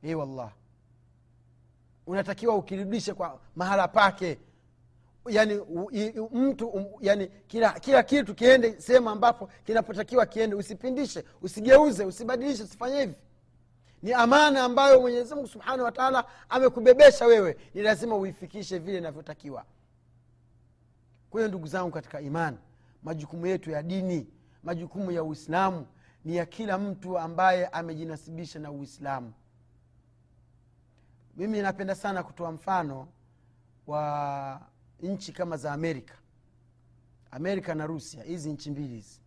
E 0.03 0.15
wallah 0.15 0.51
unatakiwa 2.07 2.55
ukirudishe 2.55 3.15
kwa 3.15 3.41
mahala 3.57 3.89
pake 3.89 4.39
yani 5.29 5.61
mtu 6.33 6.67
um, 6.69 6.87
yani 7.01 7.27
kila 7.47 7.73
kila 7.81 8.03
kitu 8.03 8.35
kiende 8.35 8.81
sehemu 8.81 9.11
ambapo 9.11 9.47
kinapotakiwa 9.65 10.27
kiende. 10.27 10.57
Usipindishe 10.57 11.25
usigeuze 11.43 12.05
usibadilishe 12.05 12.63
usifanye 12.63 13.01
hivi. 13.01 13.15
Ni 14.03 14.13
amana 14.13 14.65
ambayo 14.65 15.01
mwenyezimungu 15.01 15.49
subhanahu 15.49 15.83
wataala 15.85 16.25
amekubebesha 16.49 17.27
wewe. 17.27 17.57
Ni 17.75 17.83
lazima 17.83 18.17
uifikishe 18.17 18.79
vile 18.79 18.99
inavyotakiwa. 18.99 19.65
Kwa 21.31 21.41
hiyo 21.41 21.49
ndugu 21.49 21.67
zangu 21.67 21.91
katika 21.91 22.21
imani 22.21 22.59
majukumu 23.03 23.47
yetu 23.47 23.71
ya 23.71 23.83
dini 23.83 24.27
majukumu 24.63 25.11
ya 25.13 25.25
uislamu 25.25 25.87
ni 26.25 26.37
ya 26.37 26.47
kila 26.47 26.79
mtu 26.79 27.19
ambaye 27.19 27.67
amejinasibisha 27.67 28.59
na 28.59 28.71
uislamu. 28.71 29.33
Mimi 31.37 31.63
napenda 31.63 31.95
sana 31.95 32.23
kutoa 32.23 32.53
mfano 32.53 33.09
wa 33.87 34.61
nchi 35.03 35.33
kama 35.33 35.57
za 35.57 35.73
amerika. 35.73 36.15
Amerika 37.31 37.75
na 37.75 37.87
rusia 37.87 38.23
hizi 38.23 38.53
nchi 38.53 38.71
mbili 38.71 38.89
hizi. 38.95 39.21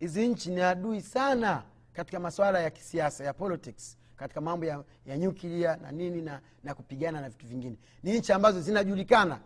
Hizi 0.00 0.28
nchi 0.28 0.50
ni 0.50 0.60
adui 0.60 1.00
sana 1.00 1.62
katika 1.92 2.20
maswala 2.20 2.60
ya 2.60 2.70
kisiasa 2.70 3.24
ya 3.24 3.32
politics 3.34 3.98
katika 4.16 4.40
mambo 4.40 4.66
ya, 4.66 4.84
ya 5.06 5.18
nyuklia 5.18 5.76
na 5.76 5.92
nini 5.92 6.22
na, 6.22 6.40
na 6.64 6.74
kupigana 6.74 7.20
na 7.20 7.28
vitu 7.28 7.46
vingine. 7.46 7.76
Ni 8.02 8.18
nchi 8.18 8.32
ambazo 8.32 8.60
zinajulikana. 8.60 9.40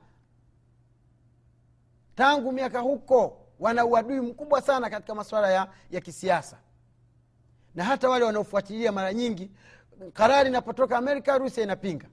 Tangu 2.14 2.52
miaka 2.52 2.81
huko 2.81 3.46
wana 3.59 3.85
uadui 3.85 4.20
mkubwa 4.20 4.62
sana 4.62 4.90
katika 4.90 5.14
maswala 5.14 5.50
ya, 5.50 5.72
ya 5.90 6.00
kisiasa. 6.00 6.59
Na 7.74 7.85
hata 7.85 8.09
wale 8.09 8.24
wanaofuatilia 8.24 8.92
mara 8.92 9.12
nyingi 9.14 9.50
karari 10.12 10.48
inapotoka 10.48 10.98
amerika 10.98 11.38
rusia 11.38 11.64
inapinga 11.64 12.07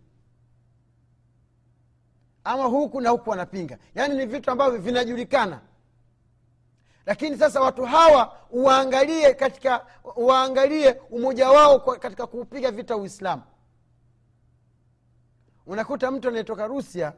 ama 2.44 2.64
huku 2.64 3.02
na 3.02 3.10
huku 3.10 3.30
wanapinga. 3.30 3.78
Yaani 3.96 4.16
ni 4.18 4.26
vitu 4.26 4.52
ambavyo 4.52 4.80
vinajulikana. 4.80 5.60
Lakini 7.06 7.38
sasa 7.38 7.62
watu 7.62 7.86
hawa 7.86 8.38
waangalie 8.52 9.34
katika 9.34 9.86
waangalie 10.16 10.92
umoja 11.10 11.50
wao 11.52 11.80
katika 11.80 12.28
kuupiga 12.28 12.72
vita 12.72 12.98
uislamu. 12.98 13.42
Unakuta 15.66 16.12
mtu 16.12 16.28
anayetoka 16.28 16.68
rusia 16.68 17.14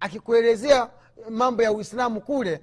akikuelezea 0.00 0.90
mambo 1.30 1.62
ya 1.62 1.72
uislamu 1.72 2.20
kule 2.20 2.62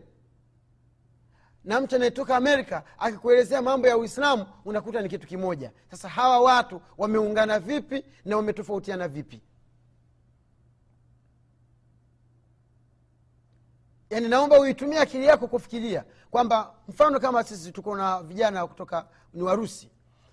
na 1.63 1.81
mtu 1.81 1.95
anayetoka 1.95 2.35
amerika 2.35 2.83
akikuelezea 2.97 3.61
mambo 3.61 3.87
ya 3.87 3.97
uislamu 3.97 4.45
unakuta 4.65 5.01
ni 5.01 5.09
kitu 5.09 5.27
kimoja. 5.27 5.71
Sasa 5.91 6.09
hawa 6.09 6.39
watu 6.39 6.81
wameungana 6.97 7.59
vipi 7.59 8.05
na 8.25 8.35
wametofautiana 8.37 9.07
vipi 9.07 9.41
yaani 14.09 14.27
naomba 14.27 14.59
uitumie 14.59 14.99
akili 14.99 15.25
yako 15.25 15.47
kufikiria 15.47 16.03
kwamba 16.31 16.73
mfano 16.87 17.19
kama 17.19 17.43
sisi 17.43 17.71
tuko 17.71 17.95
na 17.95 18.23
vijana 18.23 18.67
kutoka 18.67 19.05
ni 19.33 19.41
warusi. 19.43 19.89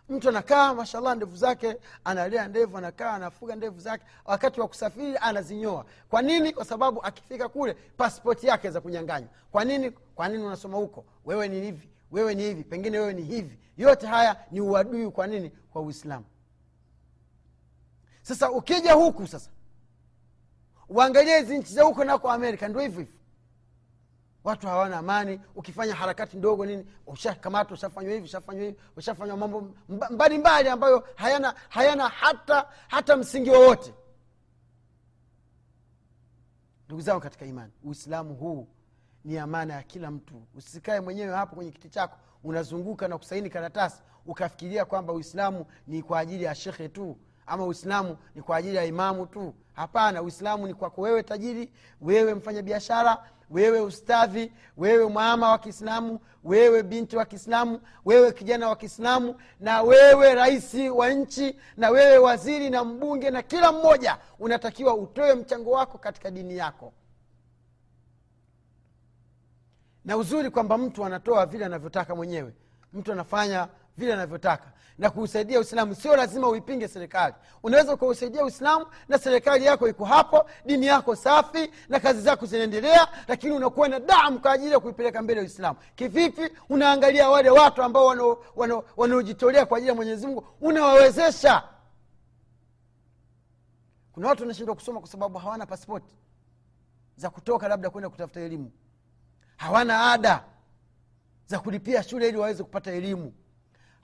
Mtu 0.08 0.28
anakaa 0.28 0.74
mashallah 0.74 1.16
ndevu 1.16 1.36
zake 1.36 1.76
analea 2.04 2.48
ndevu 2.48 2.78
anakaa 2.78 3.12
anafuga 3.12 3.56
ndevu 3.56 3.80
zake 3.80 4.04
wakati 4.24 4.60
wa 4.60 4.68
kusafiri 4.68 5.16
anazinyoa. 5.20 5.84
Kwa 6.08 6.22
nini? 6.22 6.52
Kwa 6.52 6.64
sababu 6.64 7.02
akifika 7.04 7.48
kule 7.48 7.74
paspoti 7.96 8.46
yake 8.46 8.70
za 8.70 8.80
kunyanganywa. 8.80 9.28
Kwa 9.52 9.64
nini? 9.64 9.90
Kwa 9.90 10.28
nini 10.28 10.44
unasoma 10.44 10.76
huko? 10.76 11.04
Wewe 11.24 11.48
ni 11.48 11.60
hivi 11.60 11.88
wewe 12.12 12.34
ni 12.34 12.42
hivi 12.42 12.64
pengine 12.64 12.98
wewe 12.98 13.12
ni 13.12 13.22
hivi. 13.22 13.58
Yote 13.76 14.06
haya 14.06 14.36
ni 14.50 14.60
uadui 14.60 15.10
kwa 15.10 15.26
nini? 15.26 15.50
Kwa 15.50 15.82
uislamu. 15.82 16.24
Sasa 18.22 18.50
ukija 18.50 18.92
huku 18.92 19.26
sasa 19.26 19.50
uangalie 20.88 21.38
hizi 21.40 21.58
nchi 21.58 21.72
za 21.72 21.82
huko 21.82 22.04
nako 22.04 22.30
amerika 22.30 22.68
ndio 22.68 22.80
hivyo 22.80 22.98
hivyo 23.00 23.14
watu 24.44 24.66
hawana 24.66 24.98
amani 24.98 25.40
ukifanya 25.54 25.94
harakati 25.94 26.36
ndogo 26.36 26.66
nini 26.66 26.86
ushakamata 27.06 27.74
ushafanywa 27.74 28.12
hivi 28.12 28.24
ushafanywa 28.24 28.64
hivi 28.64 28.76
ushafanywa 28.96 29.36
mambo 29.36 29.60
mbalimbali 29.60 30.14
mbalimbali 30.14 30.68
ambayo 30.68 31.08
hayana 31.14 31.54
hayana 31.68 32.08
hata 32.08 32.68
hata 32.88 33.16
msingi 33.16 33.50
wowote. 33.50 33.94
Ndugu 36.86 37.00
zangu 37.02 37.20
katika 37.20 37.46
imani 37.46 37.72
uislamu 37.84 38.34
huu 38.34 38.68
ni 39.24 39.38
amana 39.38 39.74
ya 39.74 39.82
kila 39.82 40.10
mtu. 40.10 40.42
Usikae 40.54 41.00
mwenyewe 41.00 41.34
hapo 41.34 41.56
kwenye 41.56 41.70
kiti 41.70 41.88
chako 41.88 42.16
unazunguka 42.44 43.08
na 43.08 43.18
kusaini 43.18 43.50
karatasi 43.50 44.02
ukafikiria 44.26 44.84
kwamba 44.84 45.12
uislamu 45.12 45.66
ni 45.86 46.02
kwa 46.02 46.18
ajili 46.18 46.44
ya 46.44 46.54
shekhe 46.54 46.88
tu 46.88 47.16
ama 47.46 47.64
uislamu 47.64 48.16
ni 48.34 48.42
kwa 48.42 48.56
ajili 48.56 48.76
ya 48.76 48.84
imamu 48.84 49.26
tu. 49.26 49.54
Hapana 49.72 50.22
uislamu 50.22 50.66
ni 50.66 50.74
kwako 50.74 51.00
wewe 51.00 51.22
tajiri 51.22 51.72
wewe 52.00 52.34
mfanya 52.34 52.62
biashara 52.62 53.24
wewe 53.50 53.80
ustadhi 53.80 54.52
wewe 54.76 55.08
mama 55.08 55.48
wa 55.50 55.58
kiislamu 55.58 56.20
wewe 56.44 56.82
binti 56.82 57.16
wa 57.16 57.24
kiislamu 57.24 57.80
wewe 58.04 58.32
kijana 58.32 58.68
wa 58.68 58.76
kiislamu 58.76 59.34
na 59.60 59.82
wewe 59.82 60.34
rais 60.34 60.74
wa 60.94 61.10
nchi 61.10 61.56
na 61.76 61.90
wewe 61.90 62.18
waziri 62.18 62.70
na 62.70 62.84
mbunge 62.84 63.30
na 63.30 63.42
kila 63.42 63.72
mmoja 63.72 64.18
unatakiwa 64.38 64.94
utoe 64.94 65.34
mchango 65.34 65.70
wako 65.70 65.98
katika 65.98 66.30
dini 66.30 66.56
yako. 66.56 66.92
Na 70.04 70.16
uzuri 70.16 70.50
kwamba 70.50 70.78
mtu 70.78 71.04
anatoa 71.04 71.46
vile 71.46 71.64
anavyotaka 71.64 72.14
mwenyewe. 72.14 72.54
Mtu 72.92 73.12
anafanya 73.12 73.68
vile 73.96 74.12
anavyotaka. 74.12 74.72
Na 74.98 75.10
kuusaidia 75.10 75.58
uislamu 75.58 75.94
sio 75.94 76.16
lazima 76.16 76.48
uipinge 76.48 76.88
serikali. 76.88 77.34
Unaweza 77.62 77.94
ukausaidia 77.94 78.44
uislamu 78.44 78.86
na 79.08 79.18
serikali 79.18 79.64
yako 79.64 79.88
iko 79.88 80.04
hapo 80.04 80.50
dini 80.66 80.86
yako 80.86 81.16
safi 81.16 81.70
na 81.88 82.00
kazi 82.00 82.20
zako 82.20 82.46
zinaendelea 82.46 83.08
lakini 83.28 83.52
unakuwa 83.52 83.88
na 83.88 84.00
damu 84.00 84.38
kwa 84.40 84.52
ajili 84.52 84.72
ya 84.72 84.80
kuipeleka 84.80 85.22
mbele 85.22 85.40
uislamu. 85.40 85.78
Kivipi? 85.94 86.50
Unaangalia 86.68 87.30
wale 87.30 87.50
watu 87.50 87.82
ambao 87.82 88.06
wanao- 88.06 88.38
wanao- 88.56 88.84
wanaojitolea 88.96 89.66
kwa 89.66 89.76
ajili 89.78 89.88
ya 89.88 89.94
mwenyezi 89.94 90.26
mungu. 90.26 90.46
Unawawezesha. 90.60 91.62
Kuna 94.12 94.28
watu 94.28 94.42
wanashindwa 94.42 94.74
kusoma 94.74 95.00
kwa 95.00 95.08
sababu 95.08 95.38
hawana 95.38 95.66
pasipoti 95.66 96.14
za 97.16 97.30
kutoka 97.30 97.68
labda 97.68 97.90
kwenda 97.90 98.08
kutafuta 98.10 98.40
elimu. 98.40 98.70
Hawana 99.56 100.12
ada 100.12 100.44
za 101.46 101.58
kulipia 101.58 102.02
shule 102.02 102.28
ili 102.28 102.38
waweze 102.38 102.62
kupata 102.62 102.92
elimu 102.92 103.32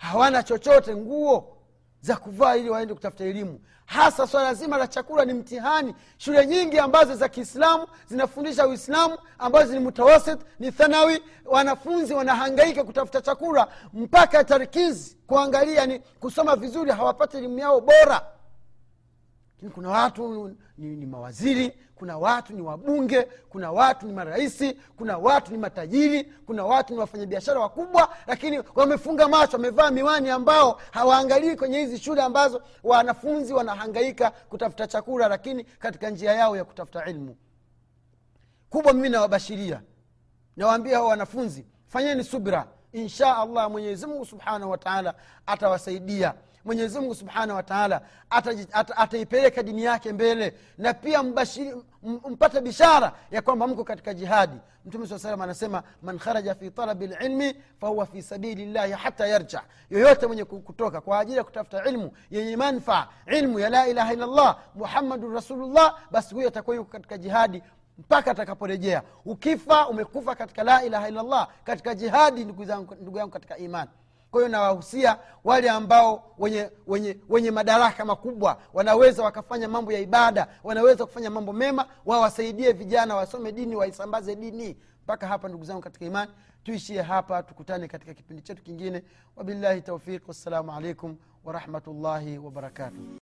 hawana 0.00 0.42
chochote 0.42 0.96
nguo 0.96 1.56
za 2.00 2.16
kuvaa 2.16 2.56
ili 2.56 2.70
waende 2.70 2.94
kutafuta 2.94 3.24
elimu. 3.24 3.60
Hasa 3.86 4.26
swala 4.26 4.54
zima 4.54 4.76
la 4.78 4.86
chakula 4.86 5.24
ni 5.24 5.32
mtihani. 5.32 5.94
Shule 6.18 6.46
nyingi 6.46 6.78
ambazo 6.78 7.14
za 7.14 7.28
kiislamu 7.28 7.86
zinafundisha 8.06 8.66
uislamu 8.66 9.18
ambazo 9.38 9.72
ni 9.72 9.78
mutawasit 9.78 10.38
ni 10.58 10.72
thanawi 10.72 11.22
wanafunzi 11.44 12.14
wanahangaika 12.14 12.84
kutafuta 12.84 13.20
chakula. 13.20 13.68
Mpaka 13.92 14.44
tarkizi 14.44 15.16
kuangalia 15.26 15.86
ni 15.86 15.98
kusoma 15.98 16.56
vizuri 16.56 16.90
hawapati 16.90 17.36
elimu 17.36 17.58
yao 17.58 17.80
bora 17.80 18.22
lakini 19.60 19.72
kuna 19.72 19.88
watu 19.90 20.48
ni, 20.78 20.96
ni 20.96 21.06
mawaziri 21.06 21.72
kuna 21.94 22.18
watu 22.18 22.52
ni 22.52 22.62
wabunge 22.62 23.22
kuna 23.48 23.72
watu 23.72 24.06
ni 24.06 24.12
marahisi 24.12 24.72
kuna 24.96 25.18
watu 25.18 25.52
ni 25.52 25.58
matajiri 25.58 26.24
kuna 26.46 26.64
watu 26.64 26.92
ni 26.92 26.98
wafanyabiashara 26.98 27.60
wakubwa 27.60 28.16
lakini 28.26 28.62
wamefunga 28.74 29.28
macho 29.28 29.56
wamevaa 29.56 29.90
miwani 29.90 30.30
ambao 30.30 30.80
hawaangalii 30.90 31.56
kwenye 31.56 31.78
hizi 31.78 31.98
shule 31.98 32.22
ambazo 32.22 32.62
wanafunzi 32.84 33.52
wanahangaika 33.52 34.30
kutafuta 34.30 34.86
chakula 34.86 35.28
lakini 35.28 35.64
katika 35.64 36.10
njia 36.10 36.32
yao 36.32 36.56
ya 36.56 36.64
kutafuta 36.64 37.04
ilmu. 37.10 37.36
Kubwa 38.70 38.92
mimi 38.92 39.08
nawabashiria. 39.08 39.82
Nawaambia 40.56 40.96
hao 40.96 41.06
wanafunzi 41.06 41.66
fanyeni 41.86 42.24
subra 42.24 42.66
insha 42.92 43.36
allah 43.36 43.70
mwenyezimungu 43.70 44.24
subhanahu 44.26 44.70
wataala 44.70 45.14
atawasaidia. 45.46 46.34
Mwenyezimungu 46.64 47.14
subhanahu 47.14 47.56
wataala 47.56 48.00
ataipeleka 48.30 48.74
ata- 48.78 48.96
ataipeleka 48.96 49.62
dini 49.62 49.84
yake 49.84 50.12
mbele 50.12 50.54
na 50.78 50.94
pia 50.94 51.22
mbashiri, 51.22 51.74
mpate 52.02 52.60
bishara 52.60 53.12
ya 53.30 53.42
kwamba 53.42 53.66
mko 53.66 53.84
katika 53.84 54.14
jihadi. 54.14 54.56
Mtume 54.84 55.06
saa 55.06 55.18
salam 55.18 55.40
anasema 55.42 55.82
man 56.02 56.18
kharaja 56.18 56.54
fi 56.54 56.70
talabi 56.70 57.06
lilmi 57.06 57.54
fahuwa 57.80 58.06
fi 58.06 58.22
sabili 58.22 58.66
llahi 58.66 58.92
hata 58.92 59.26
yarja. 59.26 59.62
Yoyote 59.90 60.26
mwenye 60.26 60.44
kutoka 60.44 61.00
kwa 61.00 61.18
ajili 61.18 61.36
ya 61.38 61.44
kutafuta 61.44 61.84
ilmu 61.84 62.12
yenye 62.30 62.56
manfaa 62.56 63.06
ilmu 63.26 63.58
ya 63.58 63.68
la 63.70 63.88
ilaha 63.88 64.12
illallah 64.12 64.58
muhammadun 64.74 65.34
rasulullah 65.34 65.98
basi 66.10 66.34
huyo 66.34 66.48
atakuwa 66.48 66.76
yuko 66.76 66.90
katika 66.92 67.18
jihadi 67.18 67.62
mpaka 68.00 68.30
atakaporejea. 68.30 69.02
Ukifa 69.24 69.88
umekufa 69.88 70.34
katika 70.34 70.62
la 70.64 70.84
ilaha 70.84 71.08
illallah 71.08 71.48
katika 71.64 71.94
jihadi 71.94 72.44
ndugu 72.44 73.18
yangu 73.18 73.30
katika 73.30 73.56
imani 73.58 73.90
kwa 74.30 74.40
hiyo 74.40 74.48
nawahusia 74.48 75.18
wale 75.44 75.70
ambao 75.70 76.34
wenye, 76.38 76.70
wenye, 76.86 77.18
wenye 77.28 77.50
madaraka 77.50 78.04
makubwa 78.04 78.58
wanaweza 78.72 79.22
wakafanya 79.22 79.68
mambo 79.68 79.92
ya 79.92 79.98
ibada 80.00 80.48
wanaweza 80.64 81.06
kufanya 81.06 81.30
mambo 81.30 81.52
mema 81.52 81.86
wawasaidie 82.06 82.72
vijana 82.72 83.16
wasome 83.16 83.52
dini 83.52 83.76
waisambaze 83.76 84.36
dini. 84.36 84.76
Mpaka 85.04 85.26
hapa 85.26 85.48
ndugu 85.48 85.64
zangu 85.64 85.80
katika 85.80 86.04
imani 86.04 86.30
tuishie 86.64 87.02
hapa 87.02 87.42
tukutane 87.42 87.88
katika 87.88 88.14
kipindi 88.14 88.42
chetu 88.42 88.62
kingine. 88.62 89.02
Wabillahi 89.36 89.82
taufiq 89.82 90.28
wassalamu 90.28 90.72
alaikum 90.72 91.16
warahmatullahi 91.44 92.38
wabarakatuh 92.38 93.19